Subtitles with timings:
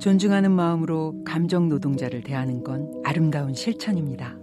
[0.00, 4.36] 존중하는 마음으로 감정 노동자를 대하는 건 아름다운 실천입니다.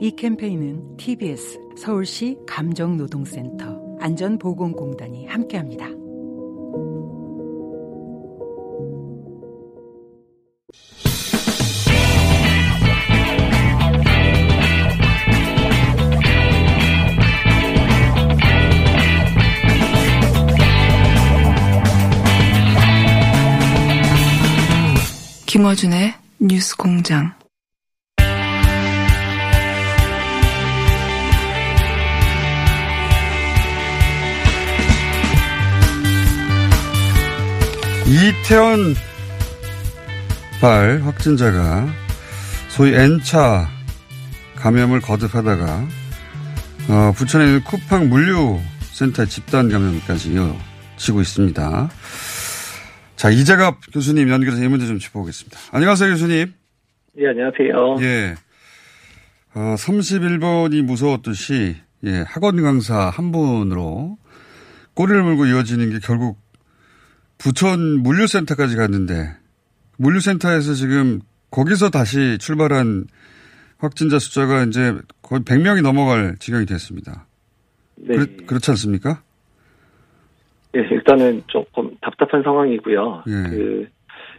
[0.00, 6.01] 이 캠페인은 TBS 서울시 감정노동센터 안전보건공단이 함께합니다.
[25.52, 27.34] 김어준의 뉴스 공장.
[38.06, 38.94] 이태원
[40.62, 41.86] 발 확진자가
[42.70, 43.68] 소위 N차
[44.56, 45.86] 감염을 거듭하다가
[46.88, 51.90] 어, 부천에 있는 쿠팡 물류센터 집단 감염까지 이어지고 있습니다.
[53.22, 55.56] 자, 이재갑 교수님 연결해서 이 문제 좀 짚어보겠습니다.
[55.70, 56.52] 안녕하세요, 교수님.
[57.18, 57.98] 예, 안녕하세요.
[58.00, 58.34] 예.
[59.54, 64.18] 어, 31번이 무서웠듯이, 예, 학원 강사 한 분으로
[64.94, 66.40] 꼬리를 물고 이어지는 게 결국
[67.38, 69.36] 부천 물류센터까지 갔는데,
[69.98, 71.20] 물류센터에서 지금
[71.52, 73.06] 거기서 다시 출발한
[73.78, 77.28] 확진자 숫자가 이제 거의 100명이 넘어갈 지경이 됐습니다.
[77.94, 78.16] 네.
[78.16, 79.22] 그렇, 그렇지 않습니까?
[80.74, 83.24] 예, 일단은 조금 답답한 상황이고요.
[83.26, 83.50] 예.
[83.50, 83.88] 그,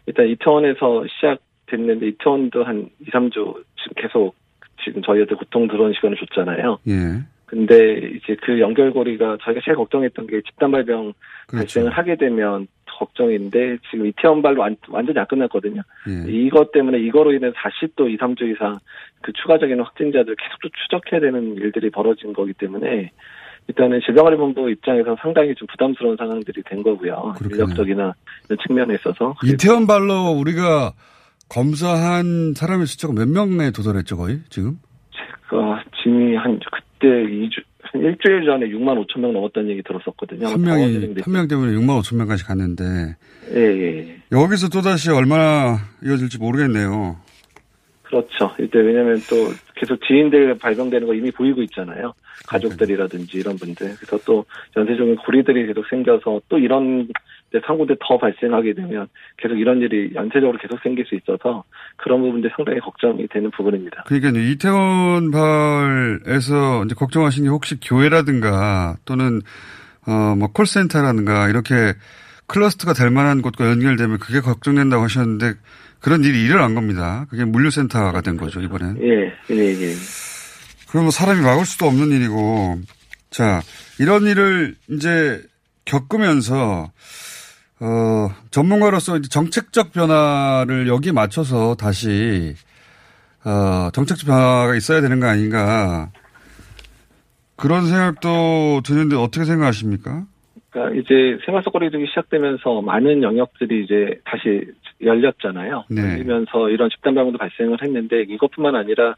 [0.06, 4.36] 일단 이태원에서 시작됐는데 이태원도 한 2, 3주 지금 계속
[4.84, 6.80] 지금 저희한테 고통 들어온 시간을 줬잖아요.
[6.88, 7.24] 예.
[7.46, 11.14] 근데 이제 그 연결고리가 저희가 제일 걱정했던 게 집단 발병
[11.48, 11.58] 그렇죠.
[11.58, 12.68] 발생을 하게 되면
[12.98, 15.82] 걱정인데 지금 이태원 발로 완, 완전히 안 끝났거든요.
[16.10, 16.32] 예.
[16.32, 18.80] 이것 때문에 이거로 인해 다시 또 2, 3주 이상
[19.22, 23.12] 그 추가적인 확진자들 계속 또 추적해야 되는 일들이 벌어진 거기 때문에
[23.68, 27.34] 일단은 질병관리본부 입장에서 상당히 좀 부담스러운 상황들이 된 거고요.
[27.38, 27.64] 그렇군요.
[27.64, 28.14] 인력적이나
[28.46, 29.36] 이런 측면에 있어서.
[29.44, 30.94] 이태원 발로 우리가
[31.50, 34.80] 검사한 사람의 숫자가 몇 명에 도달했죠, 거의, 지금?
[35.14, 40.48] 제가 지금 한 그때 2주, 한 일주일 전에 6만 5천 명 넘었다는 얘기 들었었거든요.
[40.48, 43.16] 한 명이, 한 명 때문에 6만 5천 명까지 갔는데,
[43.56, 44.18] 예, 예.
[44.32, 47.18] 여기서 또다시 얼마나 이어질지 모르겠네요.
[48.04, 48.52] 그렇죠.
[48.60, 49.36] 이때 왜냐면 또
[49.76, 52.14] 계속 지인들 발병되는 거 이미 보이고 있잖아요.
[52.48, 53.96] 가족들이라든지 이런 분들.
[53.96, 54.46] 그래서 또
[54.76, 57.08] 연쇄적인 고리들이 계속 생겨서 또 이런
[57.66, 59.08] 상고들 더 발생하게 되면
[59.38, 61.64] 계속 이런 일이 연쇄적으로 계속 생길 수 있어서
[61.98, 64.04] 그런 부분들 상당히 걱정이 되는 부분입니다.
[64.08, 69.42] 그러니까 이태원 발에서 이제 걱정하신 게 혹시 교회라든가 또는,
[70.08, 71.94] 어, 뭐 콜센터라든가 이렇게
[72.48, 75.54] 클러스터가 될 만한 곳과 연결되면 그게 걱정된다고 하셨는데
[76.04, 77.26] 그런 일이 일어난 겁니다.
[77.30, 78.98] 그게 물류센터가 된 거죠, 이번엔.
[79.02, 79.94] 예, 예, 예.
[80.90, 82.78] 그럼 뭐 사람이 막을 수도 없는 일이고,
[83.30, 83.62] 자,
[84.02, 85.42] 이런 일을 이제
[85.86, 86.92] 겪으면서,
[87.80, 92.54] 어, 전문가로서 이제 정책적 변화를 여기에 맞춰서 다시,
[93.46, 96.12] 어, 정책적 변화가 있어야 되는 거 아닌가.
[97.56, 100.26] 그런 생각도 드는데 어떻게 생각하십니까?
[100.70, 104.66] 그러니까 이제 생활 속 거리두기 시작되면서 많은 영역들이 이제 다시
[105.06, 105.86] 열렸잖아요.
[105.90, 106.02] 네.
[106.02, 109.16] 열리면서 이런 집단 발병도 발생을 했는데 이것뿐만 아니라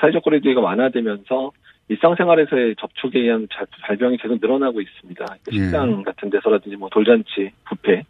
[0.00, 1.50] 사회적 거리두기가 완화되면서
[1.88, 5.24] 일상생활에서의 접촉에 의한 자- 발병이 계속 늘어나고 있습니다.
[5.52, 5.56] 예.
[5.56, 8.02] 식당 같은 데서라든지 뭐 돌잔치, 뷔페,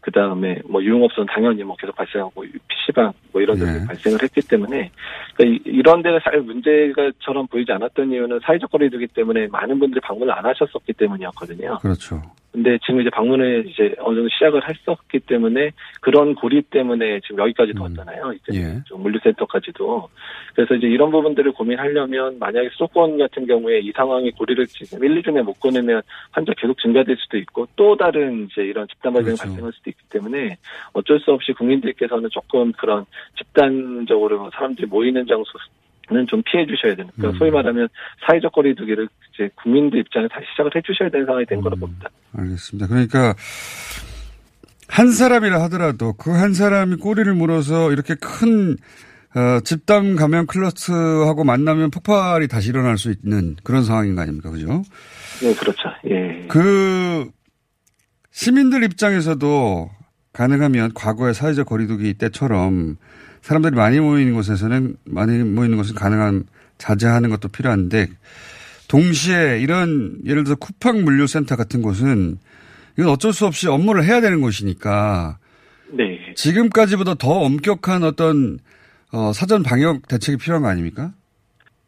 [0.00, 3.86] 그 다음에 뭐 유흥업소는 당연히 뭐 계속 발생하고 PC방 뭐 이런 데서 네.
[3.86, 4.90] 발생을 했기 때문에
[5.34, 10.32] 그러니까 이- 이런 데가 살 문제가처럼 보이지 않았던 이유는 사회적 거리두기 때문에 많은 분들이 방문을
[10.36, 11.78] 안 하셨었기 때문이었거든요.
[11.80, 12.20] 그렇죠.
[12.52, 15.70] 근데 지금 이제 방문을 이제 어느 정도 시작을 했었기 때문에
[16.02, 17.96] 그런 고리 때문에 지금 여기까지 도 음.
[17.96, 18.34] 왔잖아요.
[18.34, 18.82] 이제 예.
[18.84, 20.10] 좀 물류센터까지도.
[20.54, 25.42] 그래서 이제 이런 부분들을 고민하려면 만약에 수도권 같은 경우에 이 상황이 고리를 지금 1, 2주에
[25.42, 29.44] 못 끊으면 환자 계속 증가될 수도 있고 또 다른 이제 이런 집단 발병이 그렇죠.
[29.44, 30.58] 발생할 수도 있기 때문에
[30.92, 33.06] 어쩔 수 없이 국민들께서는 조금 그런
[33.38, 35.66] 집단적으로 사람들이 모이는 장소는
[36.28, 37.10] 좀 피해 주셔야 되는.
[37.16, 37.38] 그러니까 음.
[37.38, 37.88] 소위 말하면
[38.26, 41.62] 사회적 거리두기를 이제 국민들 입장에 다시 시작을 해 주셔야 되는 상황이 된 음.
[41.62, 42.08] 거라 봅니다.
[42.36, 42.86] 알겠습니다.
[42.88, 43.34] 그러니까
[44.88, 48.76] 한 사람이라 하더라도 그 한 사람이 꼬리를 물어서 이렇게 큰
[49.34, 54.50] 어, 집단 감염 클러스터하고 만나면 폭발이 다시 일어날 수 있는 그런 상황인 거 아닙니까?
[54.50, 54.82] 그죠?
[55.40, 55.88] 네, 그렇죠.
[56.10, 56.46] 예.
[56.48, 57.30] 그
[58.30, 59.90] 시민들 입장에서도
[60.34, 62.96] 가능하면 과거의 사회적 거리두기 때처럼
[63.42, 66.44] 사람들이 많이 모이는 곳에서는 많이 모이는 곳은 가능한
[66.78, 68.08] 자제하는 것도 필요한데
[68.88, 72.38] 동시에 이런 예를 들어 쿠팡 물류센터 같은 곳은
[72.98, 75.38] 이건 어쩔 수 없이 업무를 해야 되는 곳이니까
[75.92, 76.32] 네.
[76.34, 78.58] 지금까지보다 더 엄격한 어떤
[79.12, 81.12] 어, 사전 방역 대책이 필요한 거 아닙니까?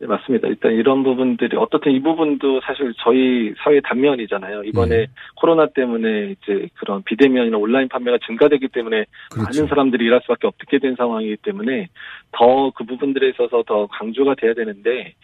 [0.00, 0.48] 네, 맞습니다.
[0.48, 4.64] 일단 이런 부분들이 어떻든 이 부분도 사실 저희 사회 단면이잖아요.
[4.64, 5.06] 이번에 네.
[5.36, 9.44] 코로나 때문에 이제 그런 비대면이나 온라인 판매가 증가되기 때문에 그렇죠.
[9.44, 11.88] 많은 사람들이 일할 수밖에 없게 된 상황이기 때문에
[12.32, 15.14] 더 그 부분들에 있어서 더 강조가 돼야 되는데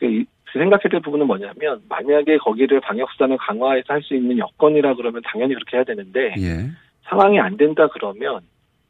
[0.00, 5.22] 그 생각해야 될 부분은 뭐냐면 만약에 거기를 방역 수단을 강화해서 할 수 있는 여건이라 그러면
[5.24, 6.68] 당연히 그렇게 해야 되는데 예.
[7.04, 8.40] 상황이 안 된다 그러면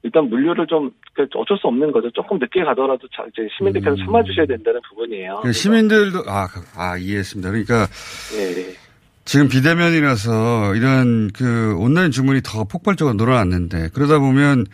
[0.02, 2.10] 일단 물류를 좀그 어쩔 수 없는 거죠.
[2.12, 4.06] 조금 늦게 가더라도 자- 이제 시민들께서 음.
[4.06, 5.40] 참아주셔야 된다는 부분이에요.
[5.42, 7.50] 그 시민들도 아, 그- 아 이해했습니다.
[7.50, 7.86] 그러니까
[8.36, 8.74] 예, 예.
[9.26, 14.66] 지금 비대면이라서 이런 그 온라인 주문이 더 폭발적으로 늘어났는데 그러다 보면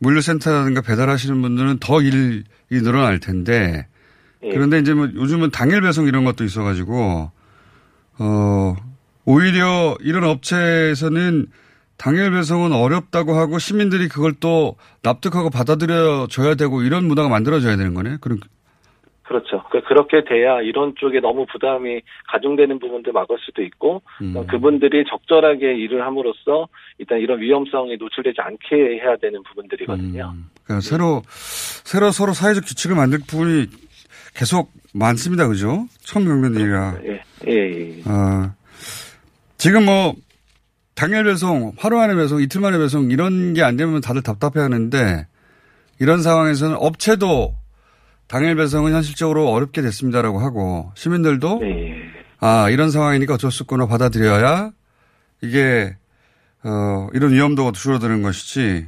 [0.00, 3.86] 물류센터라든가 배달하시는 분들은 더 일이 늘어날 텐데
[4.42, 4.50] 예.
[4.50, 7.30] 그런데 이제 뭐 요즘은 당일 배송 이런 것도 있어가지고
[8.18, 8.76] 어
[9.24, 11.46] 오히려 이런 업체에서는
[12.02, 17.94] 당일 배송은 어렵다고 하고 시민들이 그걸 또 납득하고 받아들여 줘야 되고 이런 문화가 만들어져야 되는
[17.94, 18.16] 거네.
[18.20, 18.40] 그럼
[19.22, 19.62] 그렇죠.
[19.70, 24.34] 그- 그렇게 돼야 이런 쪽에 너무 부담이 가중되는 부분들 막을 수도 있고 음.
[24.48, 26.66] 그분들이 적절하게 일을 함으로써
[26.98, 30.32] 일단 이런 위험성에 노출되지 않게 해야 되는 부분들이거든요.
[30.34, 33.66] 음, 그러니까 새로 새로 서로 사회적 규칙을 만들 부분이
[34.34, 35.86] 계속 많습니다, 그죠?
[36.00, 36.94] 처음 겪는 일이라.
[37.04, 38.10] 예, 예, 예.
[38.10, 38.50] 어,
[39.56, 40.14] 지금 뭐
[40.94, 45.26] 당일 배송, 하루 만에 배송, 이틀 만에 배송 이런 게 안 되면 다들 답답해하는데
[46.00, 47.54] 이런 상황에서는 업체도
[48.28, 52.02] 당일 배송은 현실적으로 어렵게 됐습니다라고 하고 시민들도 예.
[52.40, 54.70] 아 이런 상황이니까 어쩔 수 없구나 받아들여야
[55.42, 55.96] 이게
[56.64, 58.86] 어 이런 위험도가 줄어드는 것이지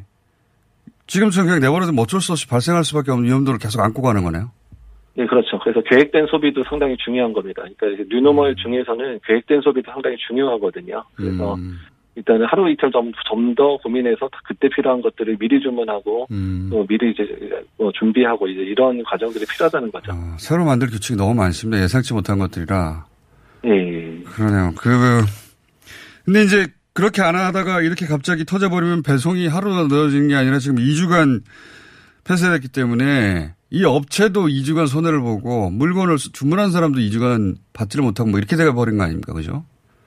[1.07, 4.51] 지금처럼 그냥 내버려두면 어쩔 수 없이 발생할 수밖에 없는 위험도를 계속 안고 가는 거네요.
[5.17, 5.59] 예, 그렇죠.
[5.61, 7.63] 그래서 계획된 소비도 상당히 중요한 겁니다.
[7.77, 11.05] 그러니까 뉴노멀 중에서는 계획된 소비도 상당히 중요하거든요.
[11.15, 11.79] 그래서 음,
[12.17, 13.13] 일단은 하루 이틀 좀
[13.57, 16.69] 더 고민해서 그때 필요한 것들을 미리 주문하고 음.
[16.71, 17.25] 또 미리 이제
[17.79, 20.13] 뭐 준비하고 이제 이런 과정들이 필요하다는 거죠.
[20.13, 21.83] 어, 새로 만들 규칙이 너무 많습니다.
[21.83, 23.07] 예상치 못한 것들이라
[23.67, 24.23] 예, 예.
[24.25, 24.73] 그러네요.
[24.77, 24.91] 그
[26.25, 31.43] 근데 이제 그렇게 안 하다가 이렇게 갑자기 터져버리면 배송이 하루가 늦어지는 게 아니라 지금 2주간
[32.27, 38.57] 폐쇄됐기 때문에 이 업체도 2주간 손해를 보고 물건을 주문한 사람도 2주간 받지를 못하고 뭐 이렇게
[38.57, 39.33] 돼버린 거 아닙니까?
[39.33, 39.65] 그죠?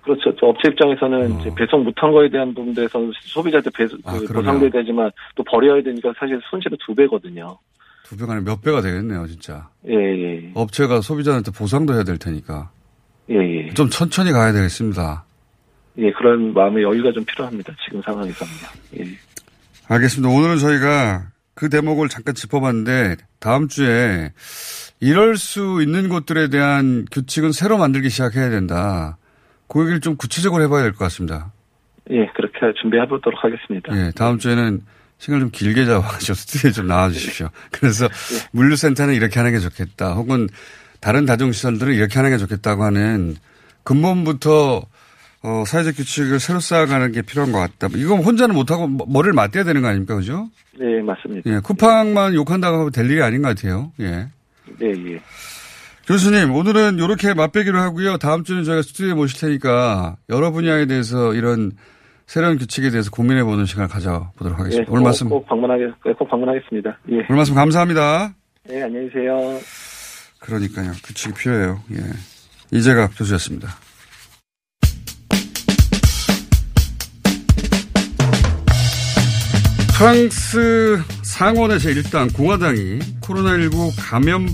[0.08, 0.34] 그렇죠.
[0.38, 1.56] 또 업체 입장에서는 어.
[1.56, 4.34] 배송 못한 거에 대한 부분에서 소비자한테 배, 아, 그.
[4.34, 7.58] 보상돼야 되지만 또 버려야 되니까 사실 손실은 두 배거든요.
[8.06, 9.68] 두 배가 아니라 몇 배가 되겠네요, 진짜.
[9.86, 10.52] 예, 예.
[10.54, 12.72] 업체가 소비자한테 보상도 해야 될 테니까.
[13.30, 13.74] 예, 예.
[13.74, 15.26] 좀 천천히 가야 되겠습니다.
[15.98, 17.74] 예, 그런 마음의 여유가 좀 필요합니다.
[17.84, 18.68] 지금 상황에서는요.
[19.00, 19.04] 예.
[19.90, 20.34] 알겠습니다.
[20.34, 24.32] 오늘은 저희가 그 대목을 잠깐 짚어봤는데 다음 주에
[25.02, 29.18] 이럴 수 있는 곳들에 대한 규칙은 새로 만들기 시작해야 된다.
[29.68, 31.52] 그 얘기를 좀 구체적으로 해봐야 될 것 같습니다.
[32.10, 33.96] 예, 그렇게 준비해보도록 하겠습니다.
[33.98, 34.82] 예, 다음 주에는
[35.18, 37.50] 시간을 좀 길게 잡아서 스튜디오에 좀 나와주십시오.
[37.72, 38.08] 그래서
[38.52, 40.14] 물류센터는 이렇게 하는 게 좋겠다.
[40.14, 40.48] 혹은
[41.02, 43.36] 다른 다중시설들은 이렇게 하는 게 좋겠다고 하는
[43.84, 44.84] 근본부터
[45.44, 47.88] 어, 사회적 규칙을 새로 쌓아가는 게 필요한 것 같다.
[47.96, 50.16] 이건 혼자는 못하고 머- 머리를 맞대야 되는 거 아닙니까?
[50.16, 50.50] 그죠?
[50.80, 51.50] 예, 맞습니다.
[51.50, 53.92] 예, 쿠팡만 욕한다고 하면 될 일이 아닌 것 같아요.
[54.00, 54.28] 예.
[54.82, 55.20] 예, 예.
[56.08, 58.18] 교수님, 오늘은 이렇게 맛배기로 하고요.
[58.18, 61.74] 다음 주는 저희가 스튜디오에 모실 테니까 여러 분야에 대해서 이런
[62.26, 64.90] 새로운 규칙에 대해서 고민해보는 시간을 가져보도록 예, 하겠습니다.
[64.90, 66.98] 꼭, 오늘 말씀, 꼭 방문하겠, 꼭 방문하겠습니다.
[67.10, 67.16] 예.
[67.16, 68.34] 오늘 말씀 감사합니다.
[68.70, 69.60] 예, 안녕히 계세요.
[70.40, 70.92] 그러니까요.
[71.04, 71.82] 규칙이 필요해요.
[71.92, 71.98] 예.
[72.72, 73.68] 이재갑 교수였습니다.
[79.98, 84.48] 프랑스 상원의 제1당 공화당이 코로나19 감염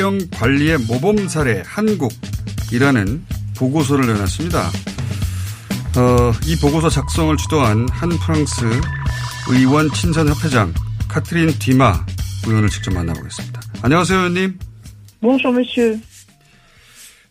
[0.00, 3.22] 병 관리의 모범 사례 한국이라는
[3.54, 4.70] 보고서를 내놨습니다.
[5.98, 8.64] 어, 이 보고서 작성을 주도한 한 프랑스
[9.50, 10.72] 의원 친선 협회장
[11.06, 12.06] 카트린 디마
[12.46, 13.60] 의원을 직접 만나보겠습니다.
[13.82, 14.58] 안녕하세요, 의원님.
[15.20, 16.02] Bonjour, monsieur.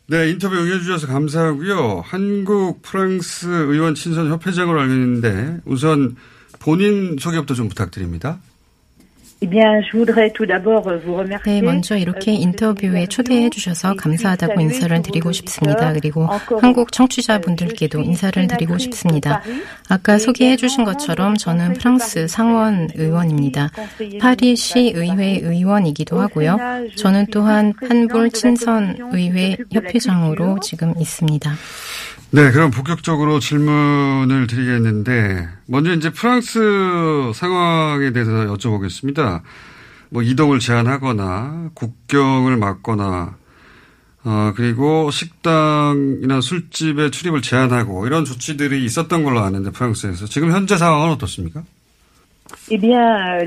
[0.05, 2.03] 네, 인터뷰 응해주셔서 감사하고요.
[2.05, 6.15] 한국 프랑스 의원 친선 협회장으로 알고 있는데 우선
[6.59, 8.37] 본인 소개부터 좀 부탁드립니다.
[11.45, 15.93] 네, 먼저 이렇게 인터뷰에 초대해 주셔서 감사하다고 인사를 드리고 싶습니다.
[15.93, 16.27] 그리고
[16.59, 19.41] 한국 청취자분들께도 인사를 드리고 싶습니다.
[19.87, 23.71] 아까 소개해 주신 것처럼 저는 프랑스 상원 의원입니다.
[24.19, 26.57] 파리시 의회 의원이기도 하고요.
[26.97, 31.53] 저는 또한 한불 친선 의회 협회장으로 지금 있습니다.
[32.31, 39.41] 네, 그럼 본격적으로 질문을 드리겠는데 먼저 이제 프랑스 상황에 대해서 여쭤보겠습니다.
[40.09, 43.35] 뭐 이동을 제한하거나 국경을 막거나
[44.25, 51.13] 어, 그리고 식당이나 술집의 출입을 제한하고 이런 조치들이 있었던 걸로 아는데 프랑스에서 지금 현재 상황은
[51.13, 51.63] 어떻습니까?
[52.71, 53.45] Eh euh,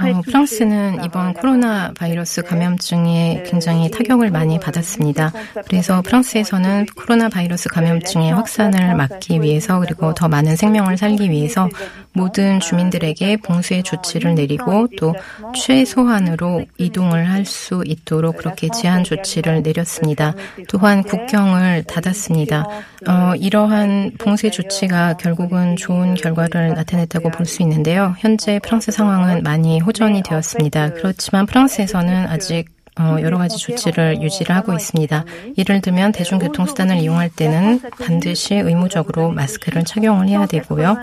[0.00, 5.32] 어, 프랑스는 이번 코로나 바이러스 감염증에 굉장히 타격을 많이 받았습니다.
[5.66, 11.68] 그래서 프랑스에서는 코로나 바이러스 감염증의 확산을 막기 위해서 그리고 더 많은 생명을 살기 위해서
[12.12, 15.14] 모든 주민들에게 봉쇄 조치를 내리고 또
[15.54, 20.34] 최소한으로 이동을 할 수 있도록 그렇게 제한 조치를 내렸습니다.
[20.68, 22.66] 또한 국경을 닫았습니다.
[23.08, 28.14] 어, 이러한 봉쇄 조치가 결국은 좋은 결과를 나타냈다 고 볼 수 있는데요.
[28.18, 30.94] 현재 프랑스 상황은 많이 호전이 되었습니다.
[30.94, 32.66] 그렇지만 프랑스에서는 아직
[33.00, 35.24] 어, 여러 가지 조치를 유지를 하고 있습니다.
[35.56, 40.96] 예를 들면 대중교통수단을 이용할 때는 반드시 의무적으로 마스크를 착용을 해야 되고요.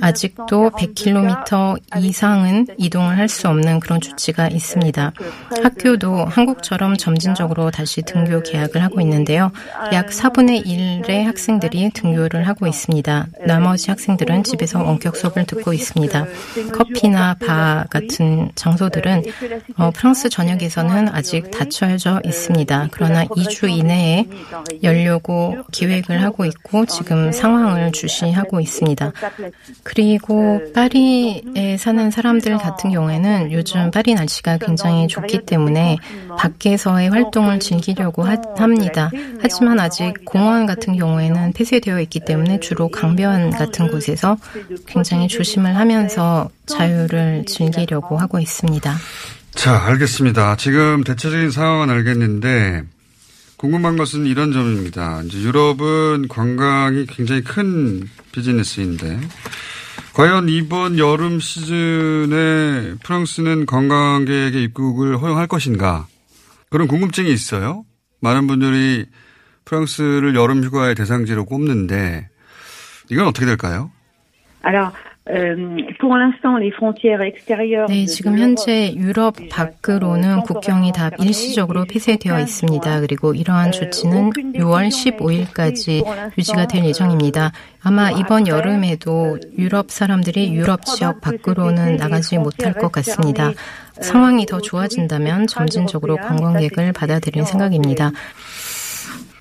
[0.00, 5.12] 아직도 100km 이상은 이동을 할 수 없는 그런 조치가 있습니다.
[5.62, 9.50] 학교도 한국처럼 점진적으로 다시 등교 개학을 하고 있는데요.
[9.92, 13.26] 약 4분의 1의 학생들이 등교를 하고 있습니다.
[13.46, 16.26] 나머지 학생들은 집에서 원격 수업을 듣고 있습니다.
[16.72, 19.24] 커피나 바 같은 장소들은
[19.76, 22.88] 어, 프랑스 전역에서는 아직 닫혀져 있습니다.
[22.92, 24.26] 그러나 2주 이내에
[24.84, 29.12] 열려고 기획을 하고 있고 지금 상황을 주시하고 있습니다.
[29.86, 35.96] 그리고 파리에 사는 사람들 같은 경우에는 요즘 파리 날씨가 굉장히 좋기 때문에
[36.36, 39.12] 밖에서의 활동을 즐기려고 하, 합니다.
[39.40, 44.36] 하지만 아직 공원 같은 경우에는 폐쇄되어 있기 때문에 주로 강변 같은 곳에서
[44.86, 48.92] 굉장히 조심을 하면서 자유를 즐기려고 하고 있습니다.
[49.54, 50.56] 자, 알겠습니다.
[50.56, 52.82] 지금 대체적인 상황은 알겠는데
[53.56, 55.22] 궁금한 것은 이런 점입니다.
[55.24, 59.20] 이제 유럽은 관광이 굉장히 큰 비즈니스인데
[60.16, 66.06] 과연 이번 여름 시즌에 프랑스는 관광객의 입국을 허용할 것인가?
[66.70, 67.84] 그런 궁금증이 있어요.
[68.20, 69.04] 많은 분들이
[69.66, 72.30] 프랑스를 여름 휴가의 대상지로 꼽는데
[73.10, 73.90] 이건 어떻게 될까요?
[74.64, 74.90] Euh,
[77.88, 83.00] 네, 지금 현재 유럽 밖으로는 국경이 다 일시적으로 폐쇄되어 있습니다.
[83.00, 87.50] 그리고 이러한 조치는 6월 15일까지 유지가 될 예정입니다.
[87.82, 93.50] 아마 이번 여름에도 유럽 사람들이 유럽 지역 밖으로는 나가지 못할 것 같습니다.
[94.00, 98.12] 상황이 더 좋아진다면 점진적으로 관광객을 받아들일 생각입니다.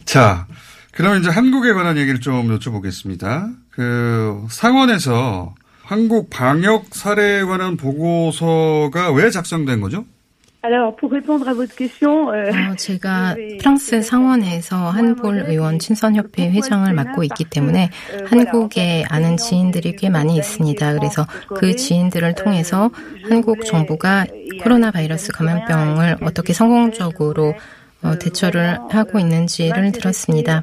[0.05, 0.47] 자,
[0.91, 3.53] 그럼 이제 한국에 관한 얘기를 좀 여쭤보겠습니다.
[3.69, 5.53] 그 상원에서
[5.85, 10.03] 한국 방역 사례에 관한 보고서가 왜 작성된 거죠?
[10.65, 10.91] Euh,
[12.71, 19.95] 어, 제가 프랑스 상원에서 한볼 의원 친선협회 회장을 맡고 있기 때문에 euh, 한국에 아는 지인들이
[19.95, 20.93] 꽤 많이 있습니다.
[20.93, 22.89] 그래서 그 지인들을 통해서
[23.29, 24.25] 한국 정부가
[24.63, 27.53] 코로나 바이러스 감염병을 어떻게 성공적으로
[28.05, 30.61] 어, 대처를 하고 있는지를 들었습니다.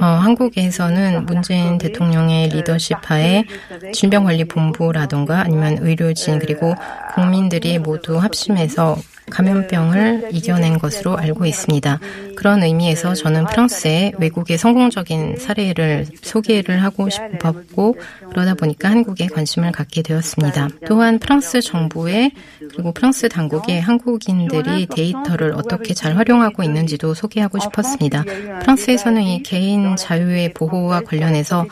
[0.00, 3.44] 어, 한국에서는 문재인 대통령의 리더십 하에
[3.92, 6.74] 질병관리본부라던가 아니면 의료진 그리고
[7.14, 8.96] 국민들이 모두 합심해서
[9.30, 11.98] 감염병을 이겨낸 것으로 알고 있습니다.
[12.36, 17.96] 그런 의미에서 저는 프랑스의 외국의 성공적인 사례를 소개를 하고 싶었고
[18.30, 20.68] 그러다 보니까 한국에 관심을 갖게 되었습니다.
[20.86, 22.32] 또한 프랑스 정부의
[22.72, 28.24] 그리고 프랑스 당국의 한국인들이 데이터를 어떻게 잘 활용하고 있는지도 소개하고 싶었습니다.
[28.60, 31.66] 프랑스에서는 이 개인 자유의 보호와 관련해서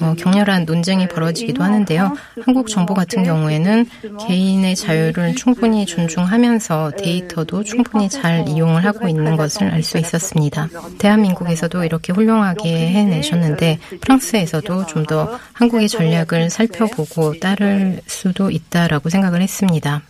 [0.00, 2.14] 어, 격렬한 논쟁이 벌어지기도 하는데요.
[2.44, 3.86] 한국 정부 같은 경우에는
[4.26, 10.68] 개인의 자유를 충분히 존중하면서 데이터도 충분히 잘 이용을 하고 있는 것을 알 수 있었습니다.
[10.98, 20.02] 대한민국에서도 이렇게 훌륭하게 해내셨는데 프랑스에서도 좀 더 한국의 전략을 살펴보고 따를 수도 있다라고 생각을 했습니다.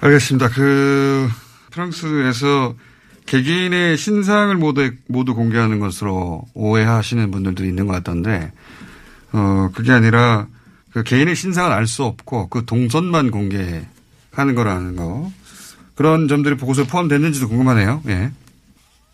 [0.00, 0.48] 알겠습니다.
[0.48, 1.28] 그
[1.70, 2.74] 프랑스에서
[3.26, 8.50] 개개인의 신상을 모두, 모두 공개하는 것으로 오해하시는 분들도 있는 것 같던데,
[9.32, 10.46] 어, 그게 아니라
[10.92, 15.30] 그 개인의 신상을 알 수 없고 그 동선만 공개하는 거라는 거.
[16.00, 18.00] 그런 점들이 보고서에 포함됐는지도 궁금하네요.
[18.08, 18.30] 예.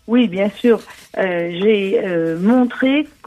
[0.07, 0.29] Euh,
[1.97, 2.39] euh,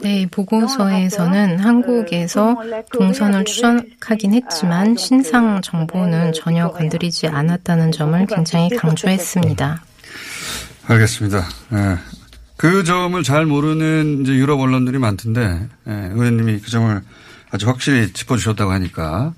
[0.01, 2.57] 네, 보고서에서는 한국에서
[2.91, 9.83] 동선을 추적하긴 했지만 신상 정보는 전혀 건드리지 않았다는 점을 굉장히 강조했습니다.
[10.87, 11.45] 알겠습니다.
[11.69, 11.97] 네.
[12.57, 16.99] 그 점을 잘 모르는 이제 유럽 언론들이 많던데 예, 의원님이 그 점을
[17.51, 19.35] 아주 확실히 짚어주셨다고 하니까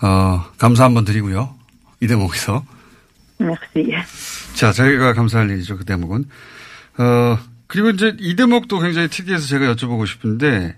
[0.00, 1.54] 어, 감사 한번 드리고요.
[2.00, 2.64] 이 대목에서.
[3.42, 3.92] Merci.
[4.54, 5.78] 자, 저희가 감사할 일이죠.
[5.78, 6.24] 그 대목은.
[6.98, 10.76] 어, 그리고 이제 이 대목도 굉장히 특이해서 제가 여쭤보고 싶은데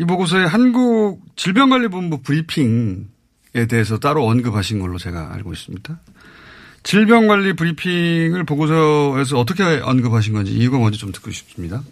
[0.00, 6.00] 이 보고서에 한국 질병관리본부 브리핑에 대해서 따로 언급하신 걸로 제가 알고 있습니다.
[6.82, 11.82] 질병관리 브리핑을 보고서에서 어떻게 언급하신 건지 이유가 뭔지 좀 듣고 싶습니다.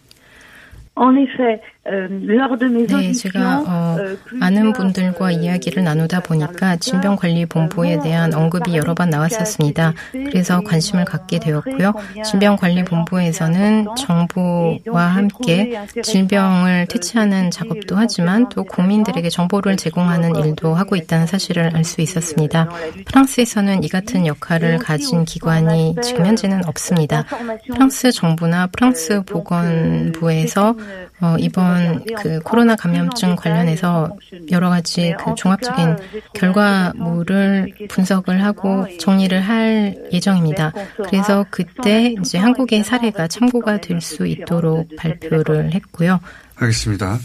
[0.98, 9.10] Euh, 네, 제가 어, euh, 많은 분들과 이야기를 나누다 보니까 질병관리본부에 대한 언급이 여러 번
[9.10, 9.94] 나왔었습니다.
[10.12, 11.92] 그래서 관심을 갖게 되었고요.
[12.24, 21.74] 질병관리본부에서는 정부와 함께 질병을 퇴치하는 작업도 하지만 또 국민들에게 정보를 제공하는 일도 하고 있다는 사실을
[21.74, 22.68] 알 수 있었습니다.
[23.06, 27.24] 프랑스에서는 이 같은 역할을 가진 기관이 지금 현재는 없습니다.
[27.72, 30.74] 프랑스 정부나 프랑스 보건부에서
[31.20, 31.75] 어, 이번
[32.22, 34.16] 그 코로나 감염증 관련해서
[34.50, 35.96] 여러 가지 그 종합적인
[36.34, 40.72] 결과물을 분석을 하고 정리를 할 예정입니다.
[41.08, 46.20] 그래서 그때 이제 한국의 사례가 참고가 될 수 있도록 발표를 했고요.
[46.56, 47.18] 알겠습니다.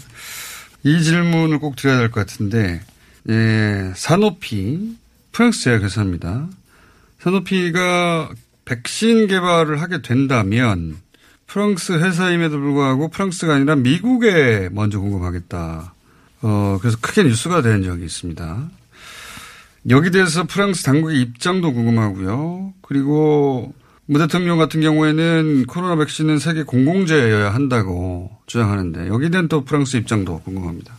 [0.84, 2.80] 이 질문을 꼭 드려야 될 것 같은데,
[3.28, 4.96] 예, 사노피,
[5.32, 6.48] 프랑스 제약회사입니다.
[7.20, 8.30] 사노피가
[8.64, 10.96] 백신 개발을 하게 된다면
[11.52, 15.92] 프랑스 회사임에도 불구하고 프랑스가 아니라 미국에 먼저 공급하겠다.
[16.40, 18.70] 어, 그래서 크게 뉴스가 된 적이 있습니다.
[19.90, 22.72] 여기 대해서 프랑스 당국의 입장도 궁금하고요.
[22.80, 23.74] 그리고
[24.06, 30.40] 무 대통령 같은 경우에는 코로나 백신은 세계 공공재여야 한다고 주장하는데 여기에 대한 또 프랑스 입장도
[30.40, 30.94] 궁금합니다.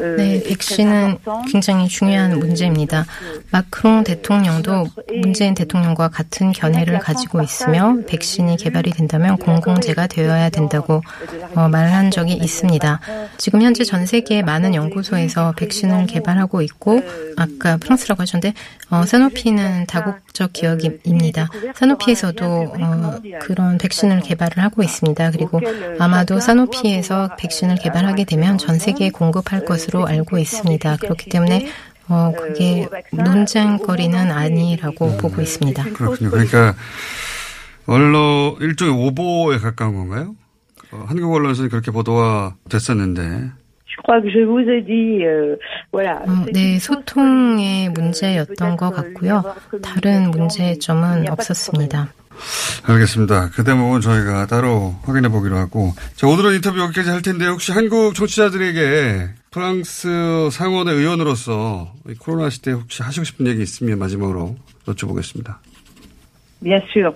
[0.00, 1.18] Euh, 네, 백신은
[1.50, 3.04] 굉장히 중요한 문제입니다.
[3.50, 4.86] 마크롱 대통령도
[5.20, 11.02] 문재인 대통령과 같은 견해를 가지고 있으며 백신이 개발이 된다면 공공재가 되어야 된다고
[11.54, 13.00] 어, 말한 적이 있습니다.
[13.36, 17.02] 지금 현재 전 세계의 많은 연구소에서 백신을 개발하고 있고
[17.36, 18.54] 아까 프랑스라고 하셨는데
[18.88, 21.48] 어, 사노피는 다국적 기업입니다.
[21.74, 25.30] 사노피에서도 어, 그런 백신을 개발을 하고 있습니다.
[25.32, 25.60] 그리고
[25.98, 30.96] 아마도 사노피에서 백신을 개발하게 되면 전 세계에 공급할 것으로 알고 있습니다.
[30.98, 31.68] 그렇기 때문에
[32.08, 35.84] 어, 그게 논쟁거리는 아니라고 음, 보고 있습니다.
[35.94, 36.30] 그렇군요.
[36.30, 36.74] 그러니까
[37.86, 40.34] 언론 일종의 오보에 가까운 건가요?
[40.92, 43.50] 어, 한국 언론에서는 그렇게 보도가 됐었는데.
[46.26, 49.42] 어, 네, 소통의 문제였던 것 같고요.
[49.82, 52.12] 다른 문제점은 없었습니다.
[52.84, 53.50] 알겠습니다.
[53.50, 55.94] 그 대목은 저희가 따로 확인해 보기로 하고.
[56.16, 63.02] 자, 오늘은 인터뷰 여기까지 할 텐데 혹시 한국 청취자들에게 프랑스 상원의 의원으로서 코로나 시대 혹시
[63.02, 65.56] 하시고 싶은 얘기 있으면 마지막으로 여쭤보겠습니다.
[66.62, 67.12] Bien sûr.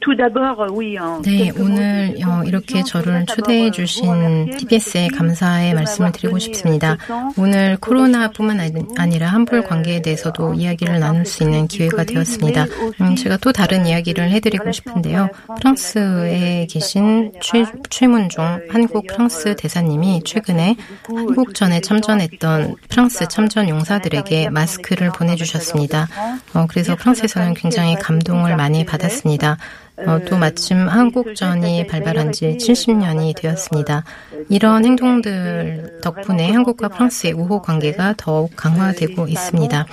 [0.00, 0.96] Tout d'abord, oui.
[1.24, 6.96] 네, 오늘 어, 이렇게 저를 초대해 주신 TBS에 감사의 말씀을 드리고 싶습니다.
[7.36, 8.60] 오늘 코로나뿐만
[8.96, 12.66] 아니라 한불 관계에 대해서도 이야기를 나눌 수 있는 기회가 되었습니다.
[13.00, 15.28] 음, 제가 또 다른 이야기를 해드리고 싶은데요.
[15.58, 20.76] 프랑스에 계신 최, 최문종 한국 프랑스 대사님이 최근에
[21.08, 26.08] 한국전에 참전했던 프랑스 참전 용사들에게 마스크를 보내주셨습니다.
[26.54, 29.56] 어, 그래서 프랑스에서는 굉장히 감동을 사랑을 많이 받았습니다.
[30.06, 34.04] 어, 또 마침 한국전이 발발한 지 70년이 되었습니다.
[34.48, 39.86] 이런 행동들 덕분에 한국과 프랑스의 우호 관계가 더욱 강화되고 있습니다.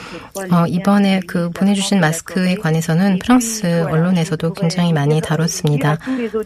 [0.51, 5.97] 어, 이번에 그 보내주신 마스크에 관해서는 프랑스 언론에서도 굉장히 많이 다뤘습니다.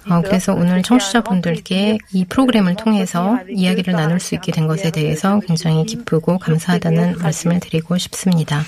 [0.09, 5.85] 어, 그래서 오늘 청취자분들께 이 프로그램을 통해서 이야기를 나눌 수 있게 된 것에 대해서 굉장히
[5.85, 8.63] 기쁘고 감사하다는 말씀을 드리고 싶습니다.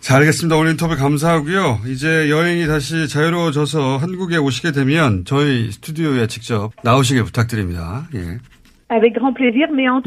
[0.00, 0.56] 자, 알겠습니다.
[0.56, 1.80] 오늘 인터뷰 감사하고요.
[1.86, 8.08] 이제 여행이 다시 자유로워져서 한국에 오시게 되면 저희 스튜디오에 직접 나오시길 부탁드립니다.
[8.14, 8.38] 예.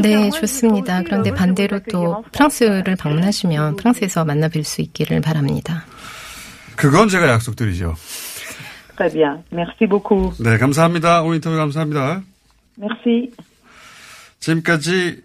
[0.02, 1.04] 네, 좋습니다.
[1.04, 5.86] 그런데 반대로 또 프랑스를 방문하시면 프랑스에서 만나 뵐 수 있기를 바랍니다.
[6.76, 7.94] 그건 제가 약속드리죠.
[10.44, 11.22] 네, 감사합니다.
[11.22, 12.24] 오늘 인터뷰 감사합니다.
[12.80, 13.32] Merci.
[14.40, 15.22] 지금까지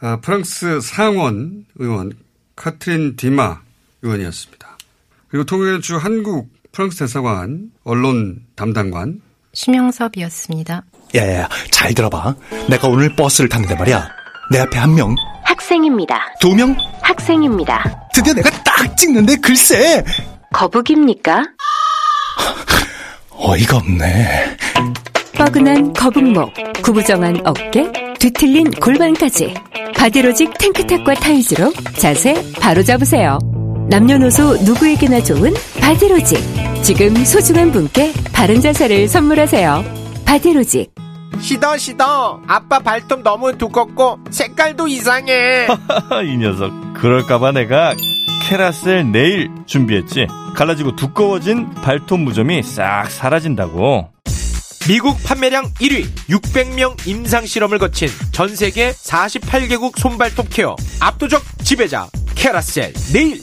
[0.00, 2.12] 아, 프랑스 상원 의원
[2.56, 3.65] 카트린 디마
[4.06, 4.78] 의원이었습니다.
[5.28, 9.20] 그리고 통일주 한국 프랑스 대사관 언론 담당관
[9.52, 10.84] 심영섭이었습니다.
[11.14, 12.34] 야야야, 잘 들어봐.
[12.68, 14.08] 내가 오늘 버스를 탔는데 말이야.
[14.52, 15.14] 내 앞에 한 명.
[15.44, 16.20] 학생입니다.
[16.40, 16.76] 두 명?
[17.02, 18.08] 학생입니다.
[18.12, 20.04] 드디어 내가 딱 찍는데 글쎄.
[20.52, 21.42] 거북입니까?
[23.32, 24.56] 어이가 없네.
[25.36, 29.54] 뻐근한 거북목, 구부정한 어깨, 뒤틀린 골반까지
[29.96, 33.38] 바디로직 탱크탑과 타이즈로 자세 바로 잡으세요.
[33.88, 36.38] 남녀노소 누구에게나 좋은 바디로직.
[36.82, 39.84] 지금 소중한 분께 바른 자세를 선물하세요.
[40.24, 40.92] 바디로직.
[41.38, 45.66] 시더 시더 아빠 발톱 너무 두껍고 색깔도 이상해
[46.24, 47.94] 이 녀석 그럴까봐 내가
[48.42, 54.08] 캐라셀 네일 준비했지 갈라지고 두꺼워진 발톱 무좀이 싹 사라진다고
[54.88, 63.42] 미국 판매량 1위, 600명 임상실험을 거친 전 세계 48개국 손발톱 케어 압도적 지배자 캐라셀 네일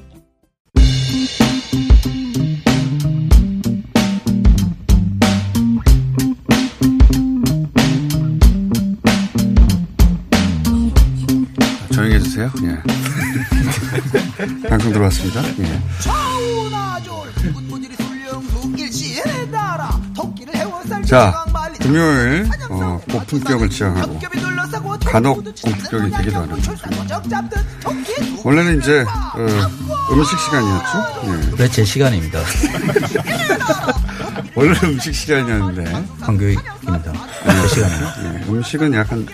[12.01, 12.51] 조용히 해주세요.
[12.63, 12.81] 예.
[14.67, 15.43] 방송 들어왔습니다.
[15.59, 15.79] 예.
[21.05, 21.45] 자,
[21.79, 24.19] 금요일 어, 고품격을 지향하고
[25.05, 26.57] 간혹 고품격이 되기도 하는.
[28.43, 29.45] 원래는 이제 어,
[30.11, 31.05] 음식 시간이었죠.
[31.25, 31.51] 예.
[31.57, 32.39] 네, 제 시간입니다.
[34.55, 37.13] 원래 음식 시간이었는데 황교익입니다.
[37.45, 38.11] 제 시간이요.
[38.23, 39.27] 예, 음식은 약간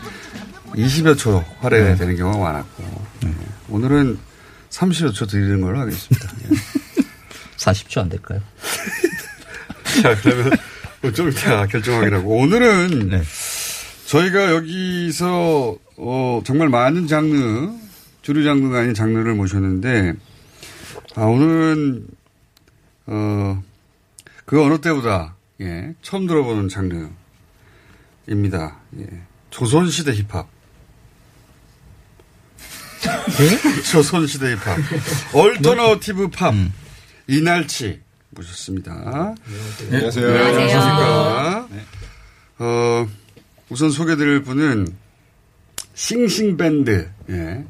[0.77, 2.83] 20여 초 할애되는 경우가 많았고
[3.25, 3.33] 예.
[3.69, 4.19] 오늘은
[4.69, 6.29] 30여 초 드리는 걸로 하겠습니다.
[6.43, 6.49] 예.
[7.57, 8.39] 40초 안 될까요?
[10.03, 10.51] 자, 그러면
[11.15, 12.29] 좀 이따 결정하기라고.
[12.29, 13.21] 오늘은 네.
[14.05, 17.71] 저희가 여기서 어, 정말 많은 장르,
[18.21, 20.13] 주류 장르가 아닌 장르를 모셨는데,
[21.15, 22.07] 아, 오늘은,
[23.07, 23.63] 어,
[24.45, 27.15] 그 어느 때보다, 예, 처음 들어보는 장르입니다.
[28.99, 29.07] 예.
[29.49, 30.47] 조선시대 힙합.
[33.91, 34.77] 조선시대 힙합.
[35.33, 36.53] alternative pop.
[37.27, 37.99] 이날치
[38.29, 39.35] 모셨습니다.
[39.91, 40.27] 안녕하세요.
[40.27, 41.67] 안녕하십니까.
[42.59, 43.07] 어,
[43.69, 44.87] 우선 소개드릴 분은
[45.93, 47.09] 씽씽밴드.
[47.29, 47.65] 예.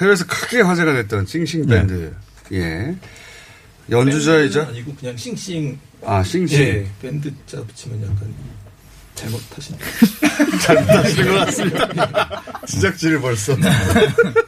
[0.00, 2.14] 해외에서 크게 화제가 됐던 씽씽밴드.
[2.52, 2.96] 예.
[3.90, 4.68] 연주자이자.
[4.68, 5.78] 아니고 그냥 싱싱.
[6.04, 6.60] 아, 싱싱.
[6.60, 8.32] 예, 밴드 자 붙이면 약간
[9.18, 9.76] 잘못하신.
[10.62, 12.42] 잘못하신 것 같습니다.
[12.66, 13.56] 지적질을 벌써.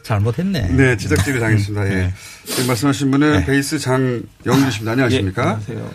[0.03, 0.69] 잘못했네.
[0.69, 1.93] 네, 지적질을 당했습니다.
[1.93, 2.13] 예.
[2.45, 4.93] 지금 말씀하신 분은 베이스 장영주 씨입니다.
[4.93, 5.43] 안녕하십니까?
[5.43, 5.91] 예, 안녕하세요.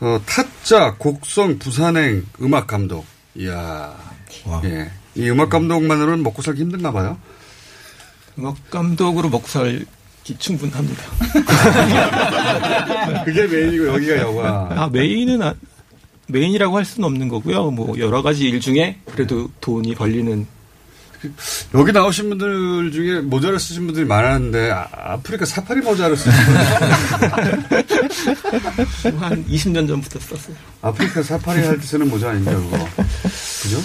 [0.00, 3.04] 어, 타짜, 곡성, 부산행, 음악 감독.
[3.34, 3.94] 이야.
[4.64, 4.90] 예.
[5.14, 7.18] 이 음악 감독만으로는 먹고 살기 힘든가 봐요.
[8.38, 9.84] 음악 감독으로 먹고 살기
[10.38, 11.02] 충분합니다.
[13.24, 14.68] 그게 메인이고 여기가 여가.
[14.70, 15.54] 아, 메인은 아,
[16.28, 17.70] 메인이라고 할 수는 없는 거고요.
[17.70, 20.46] 뭐 여러 가지 일 중에 그래도 돈이 벌리는
[21.74, 26.64] 여기 나오신 분들 중에 모자를 쓰신 분들이 많았는데 아프리카 사파리 모자를 쓰신 분들
[29.22, 30.56] 한 20년 전부터 썼어요.
[30.82, 32.76] 아프리카 사파리 할 때 쓰는 모자 아닌가 그거
[33.62, 33.80] 그죠?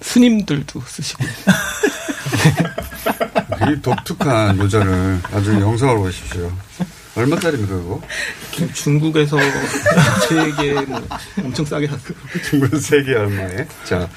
[0.00, 1.24] 스님들도 쓰시고
[3.58, 6.50] 되게 독특한 모자를 나중에 영상으로 보십시오.
[7.16, 8.00] 얼마짜리입니까 그거?
[8.74, 9.36] 중국에서
[10.28, 11.02] 세개 뭐
[11.42, 12.14] 엄청 싸게 샀어요.
[12.48, 13.66] 중국에서 세개 얼마에?
[13.84, 14.08] 자,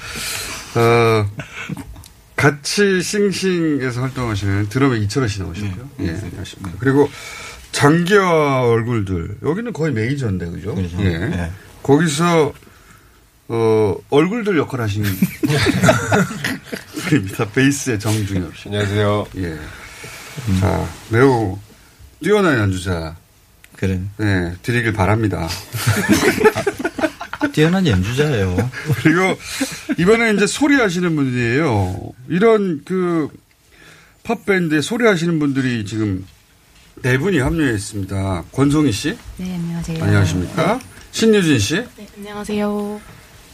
[0.76, 1.28] 어,
[2.36, 5.88] 같이 싱싱에서 활동하시는 드럼의 이철호 씨 나오셨고요.
[6.00, 6.72] 예, 안녕하십니까.
[6.78, 7.10] 그리고
[7.72, 10.74] 장기화 얼굴들 여기는 거의 메이저인데 그죠?
[10.74, 10.96] 그렇죠.
[11.00, 11.14] 예.
[11.32, 11.50] 예.
[11.82, 12.52] 거기서
[13.48, 15.04] 어, 얼굴들 역할 하신
[17.08, 17.48] 분입니다.
[17.50, 18.68] 베이스의 정중엽 씨.
[18.68, 19.26] 안녕하세요.
[19.38, 19.58] 예.
[20.60, 21.58] 자, 매우
[22.24, 23.14] 뛰어난 연주자.
[23.76, 24.00] 그래.
[24.16, 25.46] 네, 드리길 바랍니다.
[27.52, 28.70] 뛰어난 연주자예요.
[29.02, 29.38] 그리고
[29.98, 32.00] 이번에 이제 소리 하시는 분들이에요.
[32.28, 33.28] 이런 그
[34.24, 36.26] 팝밴드에 소리 하시는 분들이 지금
[37.02, 38.44] 네 분이 합류했습니다.
[38.52, 39.16] 권송희 씨.
[39.36, 40.02] 네, 안녕하세요.
[40.02, 40.80] 안녕하십니까.
[41.12, 41.74] 신유진 씨.
[41.96, 43.00] 네, 안녕하세요.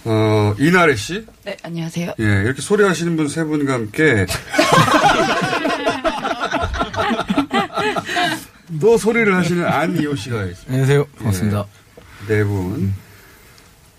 [0.04, 1.26] 어, 이나래 씨.
[1.44, 2.14] 네, 안녕하세요.
[2.20, 4.24] 예, 이렇게 소리 하시는 분 세 분과 함께
[8.80, 10.68] 또 소리를 하시는 안이호 씨가 있습니다.
[10.72, 11.04] 안녕하세요.
[11.16, 11.64] 반갑습니다.
[12.28, 12.94] 예, 네 분.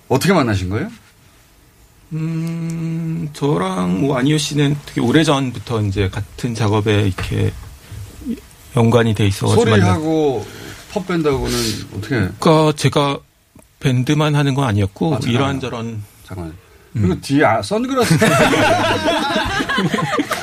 [0.08, 0.90] 어떻게 만나신 거예요?
[2.14, 7.52] 음, 저랑 뭐 안희호 씨는 되게 오래 전부터 이제 같은 작업에 이렇게
[8.76, 9.70] 연관이 돼 있어가지고.
[9.70, 10.46] 소리하고
[10.94, 11.58] 팝밴드하고는
[11.98, 12.16] 어떻게?
[12.40, 13.18] 그러니까 제가
[13.80, 15.20] 밴드만 하는 건 아니었고 아.
[15.24, 16.54] 이런저런 잠깐만.
[16.94, 18.18] 그리고 뒤에 아, 선글라스.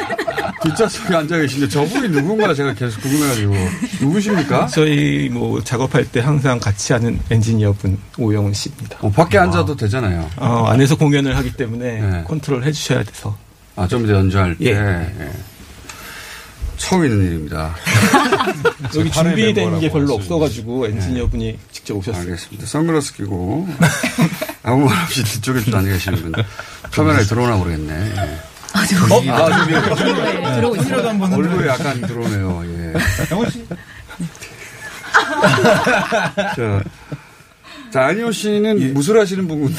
[0.62, 3.54] 뒷좌석에 앉아 계신데 저분이 누군가 제가 계속 궁금해가지고
[4.00, 4.66] 누구십니까?
[4.66, 8.98] 저희 뭐 작업할 때 항상 같이 하는 엔지니어분 오영훈 씨입니다.
[9.00, 10.28] 어, 밖에 앉아도 되잖아요.
[10.36, 13.36] 어, 안에서 공연을 하기 때문에 컨트롤 해주셔야 돼서.
[13.76, 14.64] 아, 좀 이제 연주할 때.
[14.66, 14.70] 예.
[15.24, 15.32] 예.
[16.76, 17.74] 처음 있는 일입니다.
[18.96, 22.22] 여기 준비된 게 별로 없어가지고 없어가지고 엔지니어분이 직접 오셨어요.
[22.22, 22.66] 알겠습니다.
[22.66, 23.68] 선글라스 끼고
[24.62, 26.32] 아무 말 없이 뒤쪽에 좀 앉아 계시는 분.
[26.90, 27.92] 카메라에 들어오나 모르겠네.
[28.16, 28.38] 예.
[28.74, 28.82] 아, 어?
[29.32, 29.72] 아, 저기.
[29.72, 31.08] 네, 들어오고 있어요.
[31.32, 32.62] 얼굴에 약간 들어오네요.
[32.66, 32.94] 예.
[33.30, 33.64] 영호 씨.
[36.56, 36.82] 자,
[37.92, 39.74] 자, 안희호 씨는 무술 하시는 분은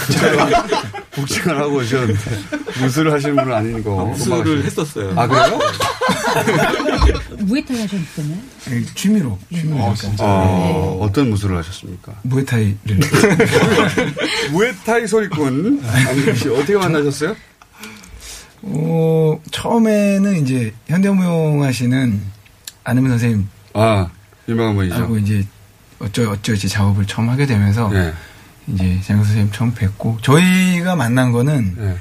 [1.12, 2.20] 복싱을 하고 오셨는데,
[2.82, 4.06] 무술을 하시는 분은 아닌 거.
[4.06, 5.14] 무술을 했었어요.
[5.16, 5.60] 아, 그래요?
[7.40, 8.38] 무에타이 하셨잖아요.
[8.70, 9.38] 네, 취미로.
[9.54, 9.84] 취미로.
[9.84, 10.24] 어, 진짜.
[10.24, 12.14] 어, 어떤 무술을 하셨습니까?
[12.24, 12.76] 무에타이를.
[14.52, 15.82] 무에타이 소리꾼.
[15.86, 17.36] 안희호 씨, 어떻게 만나셨어요?
[18.62, 22.22] 어, 처음에는 이제 현대무용 하시는
[22.84, 23.48] 안혜민 선생님.
[23.74, 24.10] 아,
[24.48, 24.96] 유명한 분이죠.
[24.96, 25.46] 하고 이제
[26.00, 27.90] 어쩌, 어쩌 이제 작업을 처음 하게 되면서.
[27.90, 28.14] 네.
[28.68, 30.18] 이제 장혁 선생님 처음 뵙고.
[30.22, 31.76] 저희가 만난 거는.
[31.78, 31.98] 네.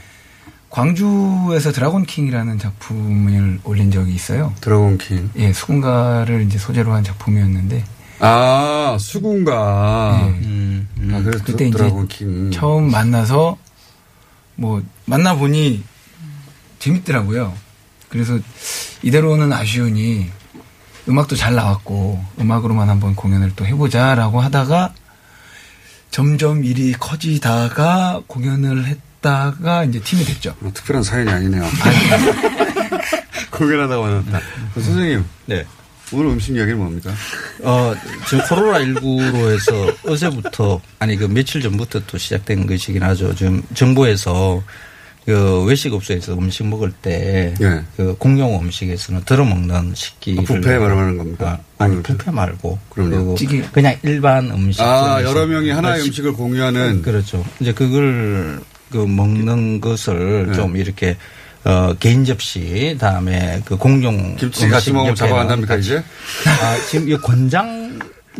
[0.70, 4.52] 광주에서 드라곤 킹이라는 작품을 올린 적이 있어요.
[4.60, 5.30] 드라곤 킹.
[5.36, 7.84] 예, 수군가를 이제 소재로 한 작품이었는데.
[8.20, 10.20] 아, 수군가.
[10.22, 10.28] 예.
[10.46, 11.90] 음, 아, 그래서 그때 이제.
[12.52, 13.56] 처음 만나서
[14.56, 15.82] 뭐 만나 보니
[16.78, 17.54] 재밌더라고요.
[18.08, 18.38] 그래서
[19.02, 20.30] 이대로는 아쉬우니
[21.08, 24.94] 음악도 잘 나왔고 음악으로만 한번 공연을 또 해보자라고 하다가
[26.10, 30.54] 점점 일이 커지다가 공연을 했다가 이제 팀이 됐죠.
[30.60, 31.64] 뭐 특별한 사연이 아니네요.
[33.50, 34.40] 공연하다가 만났다.
[34.74, 35.24] 선생님.
[35.46, 35.66] 네.
[36.10, 37.12] 오늘 음식 이야기는 뭡니까?
[37.62, 37.94] 어,
[38.26, 43.34] 지금 코로나19로 해서 어제부터, 아니, 그 며칠 전부터 또 시작된 것이긴 하죠.
[43.34, 44.62] 지금 정부에서
[45.28, 47.82] 그 외식 업소에서 음식 먹을 때, 예.
[47.98, 50.42] 그 공용 음식에서는 들어 먹는 식기를.
[50.42, 51.60] 아, 뷔페 말하는 겁니까?
[51.76, 52.78] 아, 아니, 뷔페 말고.
[52.88, 53.34] 그럼요.
[53.34, 54.80] 그 그냥 일반 음식.
[54.80, 57.02] 아, 여러 명이 하나의 식- 음식을 공유하는.
[57.02, 57.44] 그렇죠.
[57.60, 58.60] 이제 그걸
[58.90, 60.52] 그 먹는 것을 네.
[60.54, 61.18] 좀 이렇게
[61.64, 64.34] 어, 개인 접시, 다음에 그 공용.
[64.36, 65.76] 김치 같이 음식 먹으면 잡아간답니까.
[65.76, 65.98] 이제?
[65.98, 67.87] 아, 지금 이 권장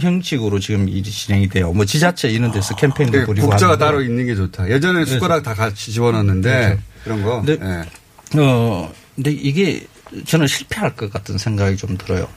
[0.01, 1.73] 형식으로 지금 일이 진행이 돼요.
[1.73, 3.85] 뭐 지자체 이런 데서 캠페인도 그러니까 부리고 국자가 하는데.
[3.85, 4.69] 따로 있는 게 좋다.
[4.71, 7.43] 예전에 숟가락 다 같이 집어넣는데 그런 거.
[7.43, 8.39] 근데, 예.
[8.41, 9.87] 어, 근데 이게
[10.27, 12.29] 저는 실패할 것 같은 생각이 좀 들어요.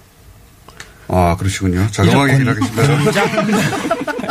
[1.07, 1.87] 아, 그러시군요.
[1.91, 4.30] 자그마하게 일하겠습니다.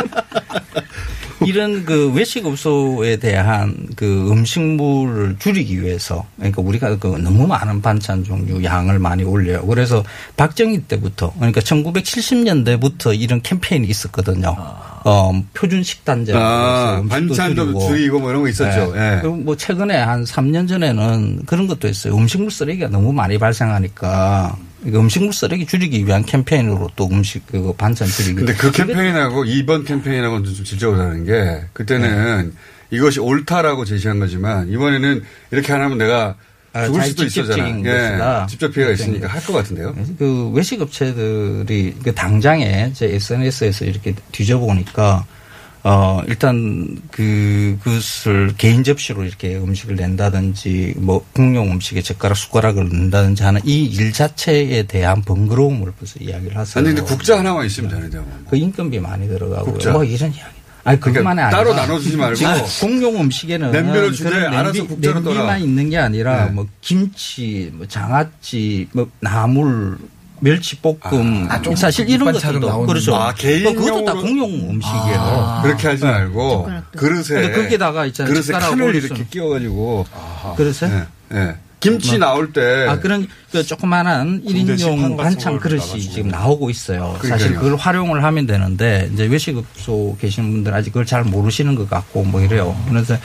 [1.45, 8.23] 이런 그 외식 업소에 대한 그 음식물을 줄이기 위해서 그러니까 우리가 그 너무 많은 반찬
[8.23, 9.65] 종류 양을 많이 올려요.
[9.65, 10.03] 그래서
[10.37, 14.55] 박정희 때부터 그러니까 1970년대부터 이런 캠페인이 있었거든요.
[15.03, 16.33] 어, 표준 식단제.
[16.35, 18.93] 아, 반찬도 줄이고 뭐 이런 거 있었죠.
[18.95, 19.19] 예.
[19.21, 22.15] 그리고 뭐 최근에 한 3년 전에는 그런 것도 있어요.
[22.15, 28.35] 음식물 쓰레기가 너무 많이 발생하니까 음식물 쓰레기 줄이기 위한 캠페인으로 또 음식 그 반찬 줄이기.
[28.35, 32.53] 근데 그 캠페인하고 이번 캠페인하고는 좀 질적으로 다른 게 그때는
[32.89, 36.35] 이것이 옳다라고 제시한 거지만 이번에는 이렇게 안 하면 내가
[36.73, 37.27] 아, 죽을 자기 수도.
[37.29, 38.17] 직접적인 예.
[38.49, 39.93] 직접 피해가 있으니까 할 것 같은데요.
[40.17, 45.25] 그 외식업체들이 그 당장에 제 SNS에서 이렇게 뒤져보니까
[45.83, 53.43] 어 일단 그 그것을 개인 접시로 이렇게 음식을 낸다든지 뭐 공용 음식에 젓가락 숟가락을 넣는다든지
[53.43, 56.83] 하는 이 일 자체에 대한 번거로움을 벌써 이야기를 하세요.
[56.85, 58.25] 아니 근데 국자 하나만 있으면 되는데요.
[58.49, 59.91] 그 인건비 많이 들어가고 국자.
[59.91, 60.51] 뭐 이런 이야기.
[60.83, 62.39] 아니 그것만이 그러니까 아니라 따로 나눠주지 말고
[62.79, 65.57] 공용 음식에는 냄비를 주되 그런 알아서 국자로 냄비만 떠라.
[65.57, 66.51] 있는 게 아니라 네.
[66.51, 69.97] 뭐 김치, 뭐 장아찌, 뭐 나물,
[70.41, 73.15] 멸치볶음 아, 좀 사실 이런 것들도 나오는 그렇죠.
[73.15, 75.15] 아, 개인용으로- 그것도 다 공용 음식이에요.
[75.19, 78.33] 아, 그렇게 하지 말고 그릇에 근데 거기다가 있잖아요.
[78.33, 79.25] 그릇에 올릴 이렇게.
[79.29, 80.05] 끼워가지고
[80.57, 80.89] 그릇에?
[80.89, 81.55] 네, 네.
[81.79, 82.19] 김치 뭐.
[82.19, 86.13] 나올 때 아, 그런 그 조그마한 군대 시판 1인용 같은 반찬 그릇이 나가지고.
[86.13, 87.15] 지금 나오고 있어요.
[87.19, 87.29] 그러니까요.
[87.29, 92.23] 사실 그걸 활용을 하면 되는데 이제 외식업소 계시는 분들 아직 그걸 잘 모르시는 것 같고
[92.23, 92.75] 뭐 이래요.
[92.87, 93.15] 그래서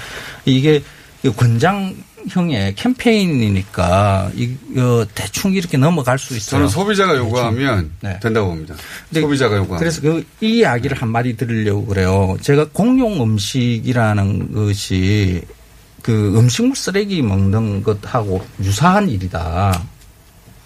[0.47, 0.83] 이게
[1.23, 1.95] 그 권장
[2.29, 6.59] 형의 캠페인이니까 이거 대충 이렇게 넘어갈 수 있어요.
[6.59, 8.19] 저는 소비자가 요구하면 네.
[8.21, 8.75] 된다고 봅니다.
[9.13, 9.79] 소비자가 요구하면.
[9.79, 12.37] 그래서 그 이 이야기를 한 마디 드리려고 그래요.
[12.41, 15.43] 제가 공용 음식이라는 것이
[16.03, 19.83] 그 음식물 쓰레기 먹는 것하고 유사한 일이다.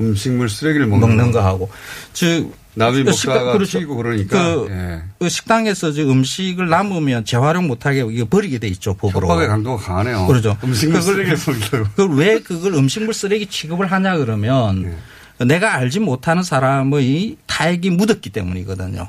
[0.00, 1.70] 음식물 쓰레기를 먹는, 거하고.
[2.12, 3.58] 즉 남이 그 먹다가.
[3.64, 4.54] 튀고 그러니까.
[4.54, 5.02] 그, 예.
[5.18, 9.26] 그 식당에서 지금 음식을 남으면 재활용 못하게 이거 버리게 돼 있죠 법으로.
[9.28, 10.26] 협박의 강도가 강하네요.
[10.26, 10.56] 그렇죠.
[10.62, 11.90] 음식물 쓰레기를 먹이려고.
[11.96, 14.96] 그걸 왜 그걸 음식물 쓰레기 취급을 하냐 그러면
[15.38, 15.44] 네.
[15.46, 19.08] 내가 알지 못하는 사람의 타액이 묻었기 때문이거든요.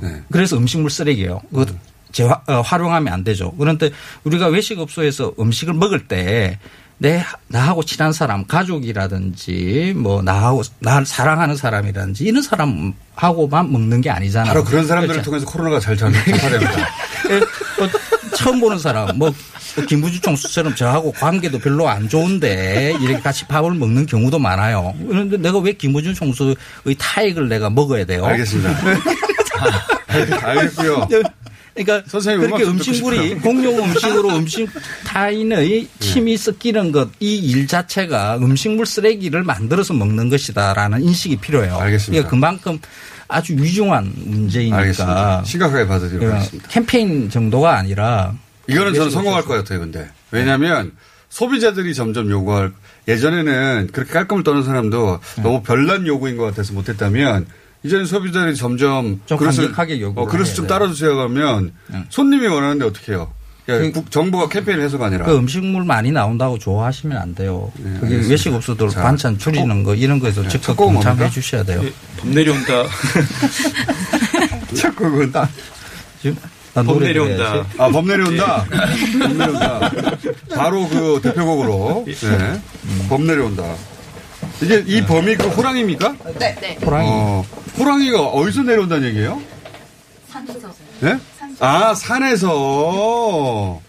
[0.00, 0.22] 네.
[0.30, 1.40] 그래서 음식물 쓰레기예요.
[1.50, 1.66] 그거
[2.12, 3.52] 재화, 어, 활용하면 안 되죠.
[3.52, 3.90] 그런데
[4.24, 6.58] 우리가 외식업소에서 음식을 먹을 때
[7.02, 14.52] 내 나하고 친한 사람, 가족이라든지 뭐 나하고 날 사랑하는 사람이라든지 이런 사람하고만 먹는 게 아니잖아요.
[14.52, 15.28] 바로 그런 사람들을 그렇죠.
[15.28, 16.88] 통해서 코로나가 잘 전파됩니다.
[17.30, 17.38] 예,
[17.76, 17.88] 뭐
[18.36, 19.34] 처음 보는 사람, 뭐
[19.88, 24.94] 김부주 총수처럼 저하고 관계도 별로 안 좋은데 이렇게 같이 밥을 먹는 경우도 많아요.
[25.08, 26.54] 그런데 내가 왜 김부주 총수의
[26.98, 28.24] 타액을 내가 먹어야 돼요?
[28.24, 28.78] 알겠습니다.
[30.44, 31.08] 알겠고요.
[31.74, 33.36] 그러니까 선생님 그렇게 음식물이.
[33.36, 34.68] 공용 음식으로 음식
[35.06, 41.76] 타인의 침이 섞이는 것 이 일 자체가 음식물 쓰레기를 만들어서 먹는 것이다라는 인식이 필요해요.
[41.76, 42.28] 알겠습니다.
[42.28, 42.78] 그러니까 그만큼
[43.28, 45.44] 아주 위중한 문제이니까 알겠습니다.
[45.44, 46.68] 심각하게 받아들이도록 그러니까 하겠습니다.
[46.68, 48.34] 캠페인 정도가 아니라
[48.68, 50.08] 이거는 저는 성공할 것 같아요, 근데.
[50.30, 50.92] 왜냐하면
[51.30, 52.72] 소비자들이 점점 요구할
[53.08, 55.42] 예전에는 그렇게 깔끔을 떠는 사람도 네.
[55.42, 57.46] 너무 별난 요구인 것 같아서 못했다면
[57.84, 60.66] 이제는 소비자들이 점점 좀 강력하게 요구를 어, 그릇을 해야 좀.
[60.66, 61.72] 따라주세요 하면
[62.10, 63.32] 손님이 원하는데 어떻게 해요?
[63.68, 67.70] 야, 국- 정부가 캠페인을 해서가 아니라 그 음식물 많이 나온다고 좋아하시면 안 돼요.
[67.76, 68.28] 그게 네, 알겠습니다.
[68.30, 71.32] 외식 업소들 자, 반찬 줄이는 거 이런 거에서 적극 첫 곡은 동참해 뭡니까?
[71.34, 71.80] 주셔야 돼요.
[71.84, 72.84] 예, 봄 내려온다.
[74.74, 75.32] 첫 곡은
[76.20, 76.36] 지금
[76.86, 77.66] 노래 내려온다.
[77.78, 78.64] 아, 범 내려온다.
[78.64, 79.90] 범 내려온다.
[80.56, 82.04] 바로 그 대표곡으로.
[82.06, 82.62] 네.
[83.08, 83.62] 범 내려온다.
[84.62, 86.14] 이게 이 범이 그 호랑이입니까?
[86.38, 86.54] 네.
[86.60, 86.78] 네.
[86.84, 87.08] 호랑이.
[87.10, 87.44] 어,
[87.78, 89.40] 호랑이가 어디서 내려온다는 얘기예요?
[90.28, 90.72] 산에서.
[91.00, 91.18] 네?
[91.58, 93.80] 아, 산에서.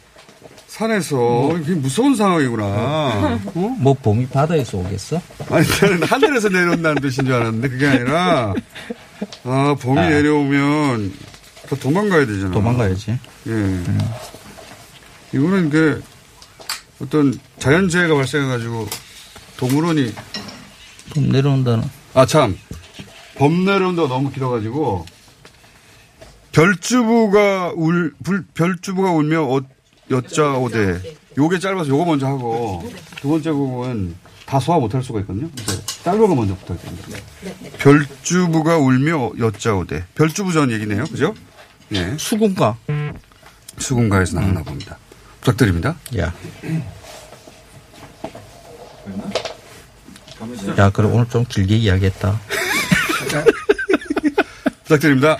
[0.67, 1.57] 산에서.
[1.61, 2.63] 이게 무서운 상황이구나.
[2.65, 3.75] 어?
[3.79, 5.21] 뭐 봄이 바다에서 오겠어?
[5.51, 8.53] 아니, 나는 하늘에서 내려온다는 뜻인 줄 알았는데 그게 아니라,
[9.43, 10.09] 아, 봄이 아.
[10.09, 11.13] 내려오면
[11.69, 12.51] 더 도망가야 되잖아.
[12.51, 13.19] 도망가야지.
[13.47, 13.79] 예.
[15.33, 16.03] 이거는 그
[16.99, 18.87] 어떤 자연재해가 발생해가지고
[19.57, 20.13] 동물원이
[21.11, 21.83] 봄 내려온다는.
[22.13, 22.57] 아 참.
[23.35, 25.05] 범 내려온다가 너무 길어가지고
[26.51, 29.61] 별주부가 울 불, 별주부가 울며 어,
[30.11, 31.01] 여자 오대
[31.37, 35.49] 요게 짧아서 요거 먼저 하고 두 번째 곡은 다 소화 못할 수가 있거든요.
[36.03, 37.17] 짧은 거 먼저 부탁드립니다.
[37.79, 41.05] 별주부가 울며 여자 오대 별주부 전 얘기네요.
[41.05, 41.33] 그죠?
[41.93, 42.15] 예.
[42.17, 42.77] 수군가.
[43.79, 44.97] 수군가에서 나왔나 봅니다.
[45.41, 45.95] 부탁드립니다.
[46.17, 46.33] 야.
[50.77, 52.37] 야, 그래 오늘 좀 길게 이야기했다.
[54.83, 55.37] 부탁드립니다.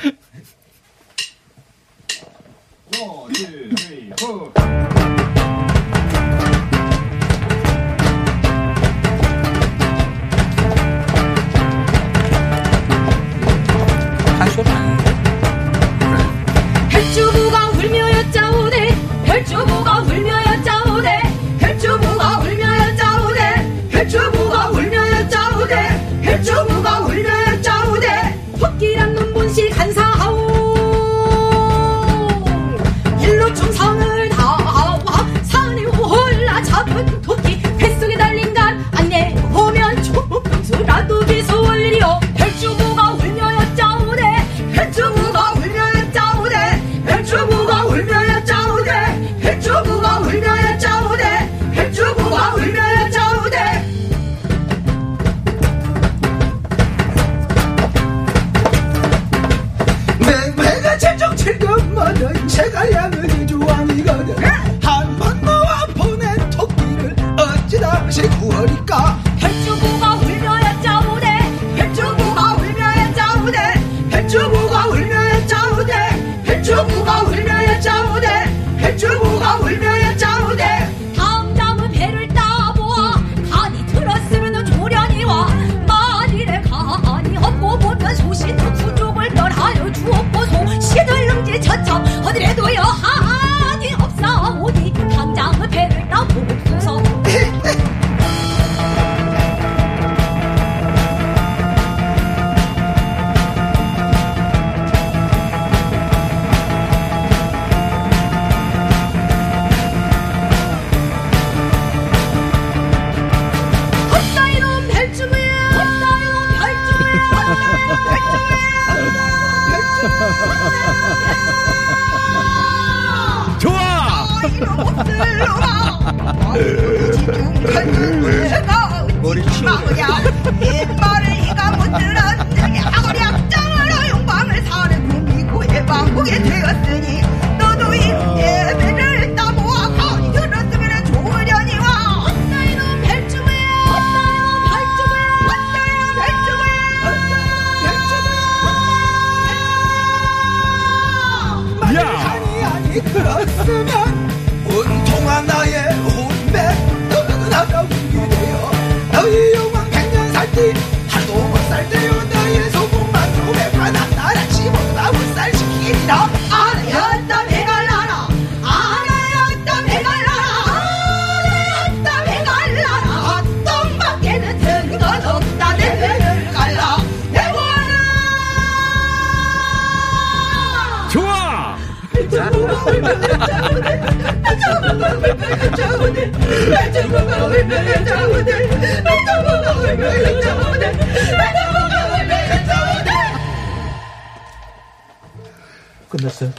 [196.09, 196.51] 끝났어요?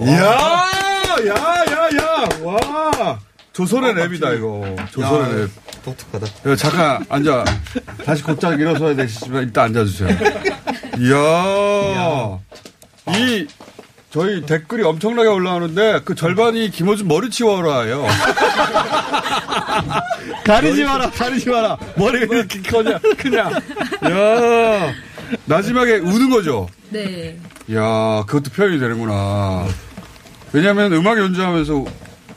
[0.00, 0.20] 이야,
[1.28, 1.34] 야,
[1.70, 3.18] 야, 야, 와.
[3.52, 4.74] 조선의 랩이다, 이거.
[4.90, 5.50] 조선의 랩.
[5.84, 6.26] 독특하다.
[6.50, 7.44] 야, 잠깐 앉아.
[8.04, 10.08] 다시 곧장 일어서야 되시지만 일단 앉아주세요.
[10.98, 12.38] 이야.
[13.16, 13.46] 이,
[14.12, 18.04] 저희 댓글이 엄청나게 올라오는데 그 절반이 김호준 머리 치워라예요.
[20.44, 21.78] 가리지 마라, 가리지 마라.
[21.96, 23.52] 머리가 이렇게 커냐, 그냥.
[23.52, 24.92] 야
[25.46, 26.68] 마지막에 우는 거죠?
[26.90, 27.38] 네.
[27.74, 29.66] 야 그것도 표현이 되는구나.
[30.52, 31.84] 왜냐하면 음악 연주하면서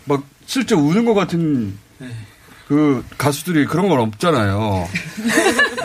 [0.06, 1.78] 막 실제 우는 것 같은
[2.70, 4.88] 그 가수들이 그런 건 없잖아요.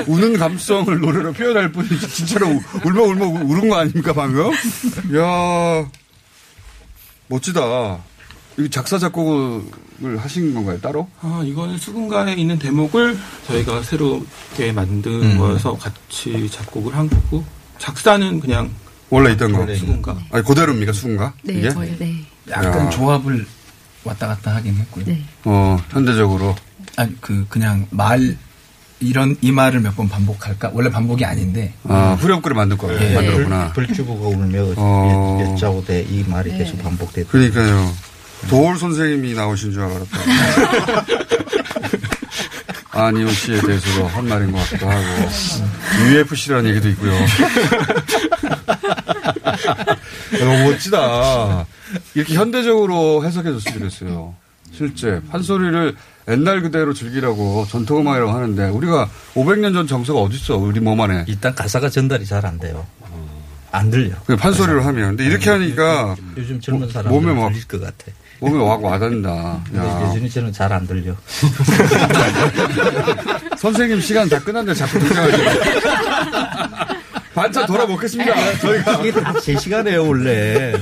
[0.06, 4.50] 우는 감성을 노래로 표현할 뿐이지 진짜로 우- 울먹울먹 우는 거 아닙니까 방금?
[5.16, 5.88] 야
[7.28, 7.98] 멋지다.
[8.58, 9.62] 이거 작사 작곡을
[10.18, 11.08] 하신 건가요 따로?
[11.20, 15.38] 아, 이거는 수군가에 있는 대목을 저희가 새롭게 만든 음.
[15.38, 17.44] 거여서 같이 작곡을 한 거고
[17.78, 18.70] 작사는 그냥
[19.08, 19.74] 원래 있던 거.
[19.74, 20.18] 수군가.
[20.30, 21.32] 아니 그대로입니까 수군가?
[21.42, 21.70] 네, 이게?
[21.70, 22.24] 저희 네.
[22.50, 22.90] 약간 야.
[22.90, 23.46] 조합을
[24.04, 25.04] 왔다 갔다 하긴 했고요.
[25.06, 25.22] 네.
[25.44, 26.54] 어 현대적으로.
[26.96, 28.36] 아니 그 그냥 말
[29.00, 30.70] 이런 이 말을 몇 번 반복할까?
[30.74, 31.72] 원래 반복이 아닌데.
[31.88, 33.14] 아 후렴구를 만들 거 예.
[33.14, 33.72] 만들었구나.
[33.72, 35.38] 불주부가 울며 어.
[35.52, 36.82] 여짜오대 이 말이 계속 네.
[36.82, 37.28] 반복되고.
[37.30, 37.92] 그러니까요.
[38.48, 40.18] 도올 선생님이 나오신 줄 알았다.
[42.92, 45.04] 안희원 씨에 대해서도 한 말인 것 같기도 하고,
[46.10, 47.12] UFC라는 얘기도 있고요.
[50.38, 51.66] 너무 멋지다.
[52.14, 54.34] 이렇게 현대적으로 해석해줬으면 좋겠어요.
[54.76, 55.96] 실제 판소리를
[56.30, 61.24] 옛날 그대로 즐기라고 전통음악이라고 하는데 우리가 500년 전 정서가 어딨어 우리 몸 안에.
[61.26, 62.86] 일단 가사가 전달이 잘 안 돼요.
[63.72, 64.14] 안 들려.
[64.26, 65.08] 그 판소리를 하면.
[65.10, 68.10] 근데 이렇게 하니까 요즘 젊은 모- 사람들 몸에 막 들릴 것 같아.
[68.40, 69.60] 몸에 와 와닿는다.
[69.74, 71.14] 여전히 저는 잘 안 들려.
[73.58, 75.60] 선생님 시간 다 끝났는데 자꾸 등장하시네.
[77.34, 78.58] 반찬 돌아 먹겠습니다.
[78.58, 78.92] 저희가.
[79.00, 80.72] 이게 다제 시간이에요, 원래.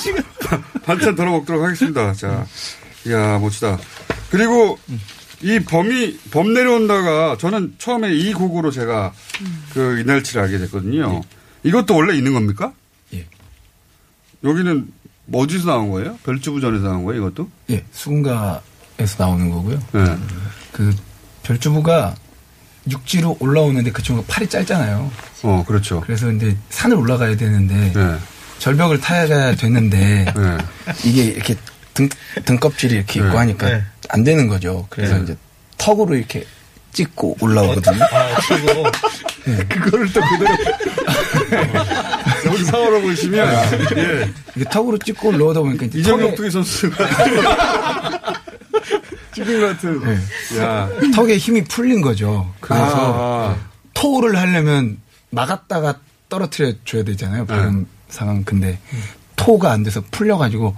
[0.86, 2.12] 반찬 돌아 먹도록 하겠습니다.
[2.14, 2.46] 자,
[3.06, 3.78] 이야, 멋지다.
[4.36, 4.78] 그리고
[5.40, 9.14] 이 범이, 범 내려온다가 저는 처음에 이 곡으로 제가
[9.72, 11.22] 그 이날치를 알게 됐거든요.
[11.62, 12.74] 이것도 원래 있는 겁니까?
[13.14, 13.26] 예.
[14.44, 14.88] 여기는
[15.24, 16.18] 뭐 어디서 나온 거예요?
[16.24, 17.48] 별주부전에서 나온 거예요, 이것도?
[17.70, 19.82] 예, 수군가에서 나오는 거고요.
[19.92, 20.16] 네.
[20.72, 20.94] 그
[21.42, 22.14] 별주부가
[22.90, 25.10] 육지로 올라오는데 그 친구가 팔이 짧잖아요.
[25.44, 26.02] 어, 그렇죠.
[26.02, 28.18] 그래서 이제 산을 올라가야 되는데 네.
[28.58, 30.26] 절벽을 타야 되는데
[31.04, 31.56] 이게 이렇게
[31.94, 32.08] 등,
[32.44, 33.36] 등껍질이 이렇게 있고 네.
[33.36, 33.84] 하니까 네.
[34.08, 34.86] 안 되는 거죠.
[34.90, 35.22] 그래서 네.
[35.24, 35.36] 이제
[35.78, 36.44] 턱으로 이렇게
[36.92, 38.02] 찍고 올라오거든요.
[38.04, 38.84] 아, 치고.
[39.68, 40.56] 그거를 또 그대로.
[42.46, 43.48] 영상으로 보시면,
[43.96, 44.32] 예.
[44.56, 47.08] 이게 턱으로 찍고 올라오다 보니까 이제 이정혁 턱에, 투기 선수가.
[49.34, 50.00] 찌개 같은.
[50.58, 50.88] 야.
[51.14, 52.52] 턱에 힘이 풀린 거죠.
[52.60, 53.56] 그래서 아.
[53.92, 54.98] 토를 하려면
[55.30, 57.46] 막았다가 떨어뜨려 줘야 되잖아요.
[57.46, 58.42] 발음 상황.
[58.44, 58.78] 근데
[59.36, 60.74] 토가 안 돼서 풀려가지고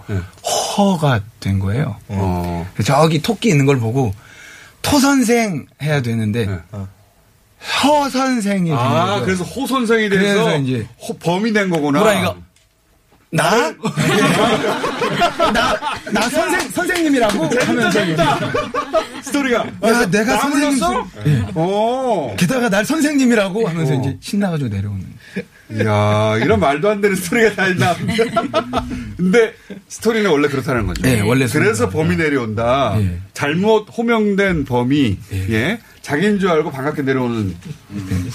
[0.79, 1.97] 허가 된 거예요.
[2.09, 2.67] 어.
[2.85, 4.15] 저기 토끼 있는 걸 보고
[4.81, 6.47] 토 선생 해야 되는데
[7.83, 9.21] 허 선생이 된 아.
[9.25, 11.99] 그래서 호 선생이 돼서 그래서 이제 호- 범이 된 거구나.
[11.99, 12.37] 호랑이가
[13.31, 13.51] 나?
[15.53, 15.79] 나,
[16.13, 17.45] 나 선생, 선생님이라고?
[17.61, 18.01] 하면서.
[19.23, 19.67] 스토리가.
[19.85, 21.57] 야, 내가 나 선생님.
[21.57, 22.35] 오.
[22.39, 23.97] 게다가 날 선생님이라고 하면서 어.
[24.01, 25.05] 이제 신나가지고 내려오는.
[25.71, 27.95] 이야, 이런 말도 안 되는 스토리가 다 있나.
[29.17, 29.53] 근데
[29.89, 31.03] 스토리는 원래 그렇다는 거죠.
[31.03, 32.97] 네, 원래 그래서 범이 내려온다.
[33.01, 33.19] 예.
[33.35, 35.19] 잘못 호명된 범이,
[35.51, 35.79] 예.
[36.01, 37.55] 자기인 줄 알고 반갑게 내려오는.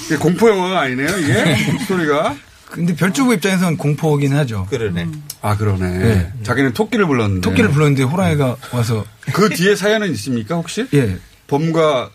[0.06, 1.56] 이게 공포 영화가 아니네요, 이게?
[1.84, 2.36] 스토리가.
[2.70, 4.66] 근데 별주부 입장에서는 공포긴 하죠.
[4.70, 5.08] 그러네.
[5.42, 5.98] 아, 그러네.
[6.00, 6.34] 네.
[6.44, 7.42] 자기는 토끼를 불렀는데.
[7.48, 9.06] 토끼를 불렀는데 호랑이가 와서.
[9.32, 10.86] 그 뒤에 사연은 있습니까, 혹시?
[10.94, 11.18] 예.
[11.48, 12.10] 범과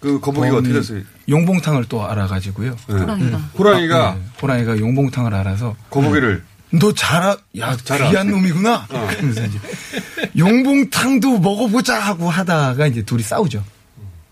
[0.00, 1.02] 그 거북이가 어떻게 됐어요?
[1.28, 2.62] 용봉탕을 또 알아가지고.
[2.62, 2.70] 네.
[2.88, 3.38] 호랑이가.
[3.58, 4.20] 호랑이가 네.
[4.42, 5.76] 호랑이가 용봉탕을 알아서.
[5.90, 6.42] 거북이를.
[6.72, 8.30] 너 잘아, 야, 잘 귀한 알았어.
[8.30, 8.86] 놈이구나.
[8.90, 9.06] 어.
[9.10, 9.58] 그러면서 이제
[10.38, 13.62] 용봉탕도 먹어보자 하고 하다가 이제 둘이 싸우죠.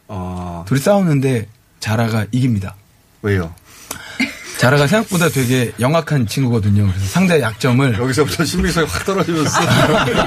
[0.08, 0.64] 아.
[0.66, 1.48] 둘이 싸우는데
[1.80, 2.74] 자라가 이깁니다.
[3.22, 3.52] 왜요?
[4.58, 6.88] 자라가 생각보다 되게 영악한 친구거든요.
[6.88, 9.50] 그래서 상대의 약점을 여기서부터 신빙성이 확 떨어지면서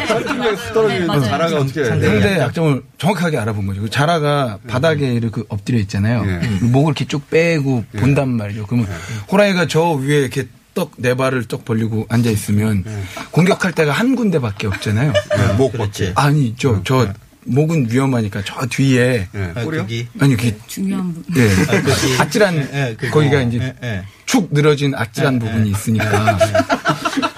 [0.07, 1.85] 설득력이 확 떨어지면서 자라가 어떻게 해?
[1.85, 3.81] 상대의 약점을 정확하게 알아본 거죠.
[3.81, 6.23] 그 자라가 바닥에 이렇게 엎드려 있잖아요.
[6.23, 8.67] 그리고 목을 이렇게 쭉 빼고 본단 말이죠.
[8.67, 8.87] 그러면
[9.29, 12.85] 호랑이가 저 위에 이렇게 떡네 발을 떡 벌리고 앉아 있으면
[13.31, 15.11] 공격할 때가 한 군데밖에 없잖아요.
[15.57, 16.13] 목 밖에.
[16.15, 17.13] 아니 저저
[17.45, 19.27] 목은 위험하니까 저 뒤에
[19.63, 19.87] 꼬리요?
[20.19, 21.49] 아니 그게 중요한 부 예.
[21.49, 22.15] 아, 거기.
[22.19, 23.19] 아찔한 예, 그거.
[23.19, 24.03] 거기가 이제 예, 예.
[24.25, 26.37] 축 늘어진 아찔한 부분이 있으니까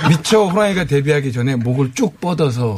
[0.10, 2.78] 미처 호랑이가 데뷔하기 전에 목을 쭉 뻗어서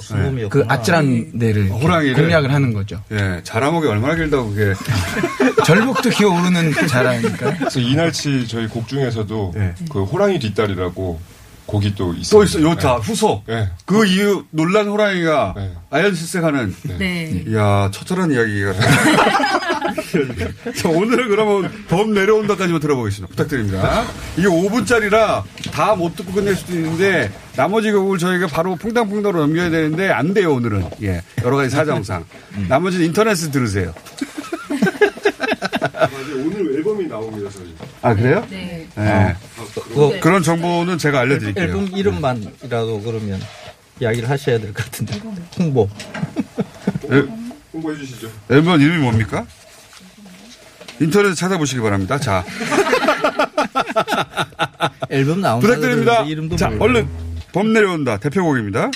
[0.49, 0.63] 그.
[0.67, 2.15] 아찔한 데를 호랑이를?
[2.15, 3.01] 공략을 하는 거죠.
[3.11, 4.73] 예, 자라목이 얼마나 길다고 그게.
[5.65, 7.57] 절벽도 기어오르는 자라니까.
[7.57, 9.53] 그래서 이날치 저희 곡 중에서도
[9.89, 11.19] 그 호랑이 뒷다리라고
[11.65, 12.39] 곡이 또 있어요.
[12.39, 13.43] 또 있어, 요타, 후속.
[13.47, 13.67] 네.
[13.85, 15.55] 그 이후 놀란 호랑이가
[15.89, 16.75] 아연 실색하는.
[16.99, 17.43] 네.
[17.47, 18.73] 이야, 처절한 이야기가.
[20.75, 23.31] 자, 오늘은 그러면 범 내려온다까지만 들어보겠습니다.
[23.31, 24.05] 부탁드립니다.
[24.37, 30.09] 이게 5분짜리라 다 못 듣고 끝낼 수도 있는데 나머지 곡을 저희가 바로 퐁당퐁당으로 넘겨야 되는데
[30.09, 30.85] 안 돼요, 오늘은.
[31.03, 31.21] 예.
[31.43, 32.25] 여러 가지 사정상.
[32.67, 33.93] 나머지는 인터넷에서 들으세요.
[36.35, 37.75] 오늘 앨범 이 나옵니다, 저희.
[38.01, 38.45] 아, 그래요?
[38.49, 38.87] 네.
[38.95, 39.35] 네.
[39.73, 41.63] 그거- 그런 정보는 제가 알려드릴게요.
[41.65, 43.39] 앨범 이름만이라도 그러면
[43.99, 45.19] 이야기를 하셔야 될 것 같은데.
[45.59, 45.87] 홍보.
[47.73, 48.29] 홍보해 주시죠.
[48.49, 49.45] 앨범 이름이 뭡니까?
[50.99, 52.17] 인터넷에 찾아보시기 바랍니다.
[52.17, 52.43] 자.
[55.09, 56.21] 앨범 나온다 부탁드립니다.
[56.23, 56.83] 이름도 자, 모르고.
[56.85, 57.07] 얼른
[57.53, 58.17] 범 내려온다.
[58.17, 58.89] 대표곡입니다.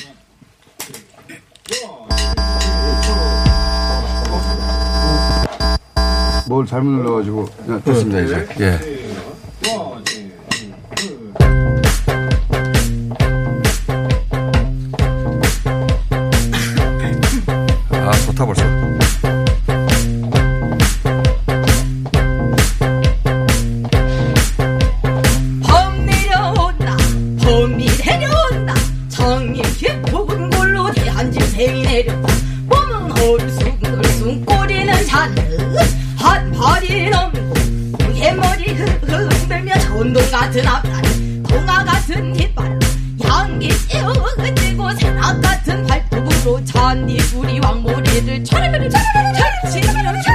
[6.49, 8.47] 뭘 잘못 눌러가지고 야, 됐습니다 이제.
[8.59, 8.79] 예.
[17.91, 18.68] 아 좋다 벌써.
[46.73, 50.28] 잔디 뿌리 왕모래들 차르르르 차르르르 차르르르 차르르르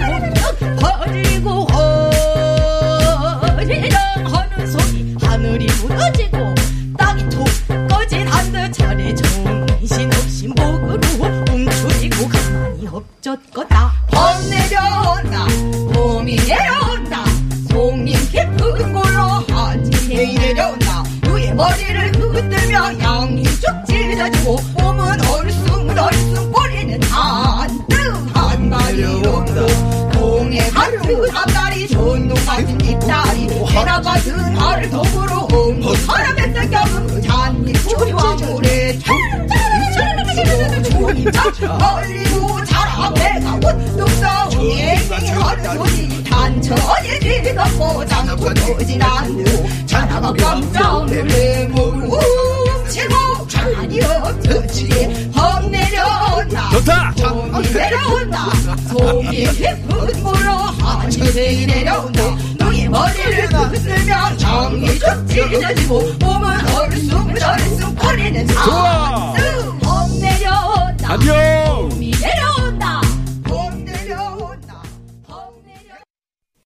[47.79, 54.89] 장고 터진 않고 자라가 깜짝 놀래 뭉치고 자리 없듯이
[55.35, 57.13] 범 내려온다 좋다!
[57.17, 58.47] 봄이 내려온다
[58.89, 62.23] 속이 깊은 물로 한시생이 내려온다
[62.59, 69.35] 너의 머리를 흔들며 정이 쭉 찢어지고 몸은 얼숭얼숭 거리는 좋아!
[69.37, 71.64] 산수 범 내려온다 아디오!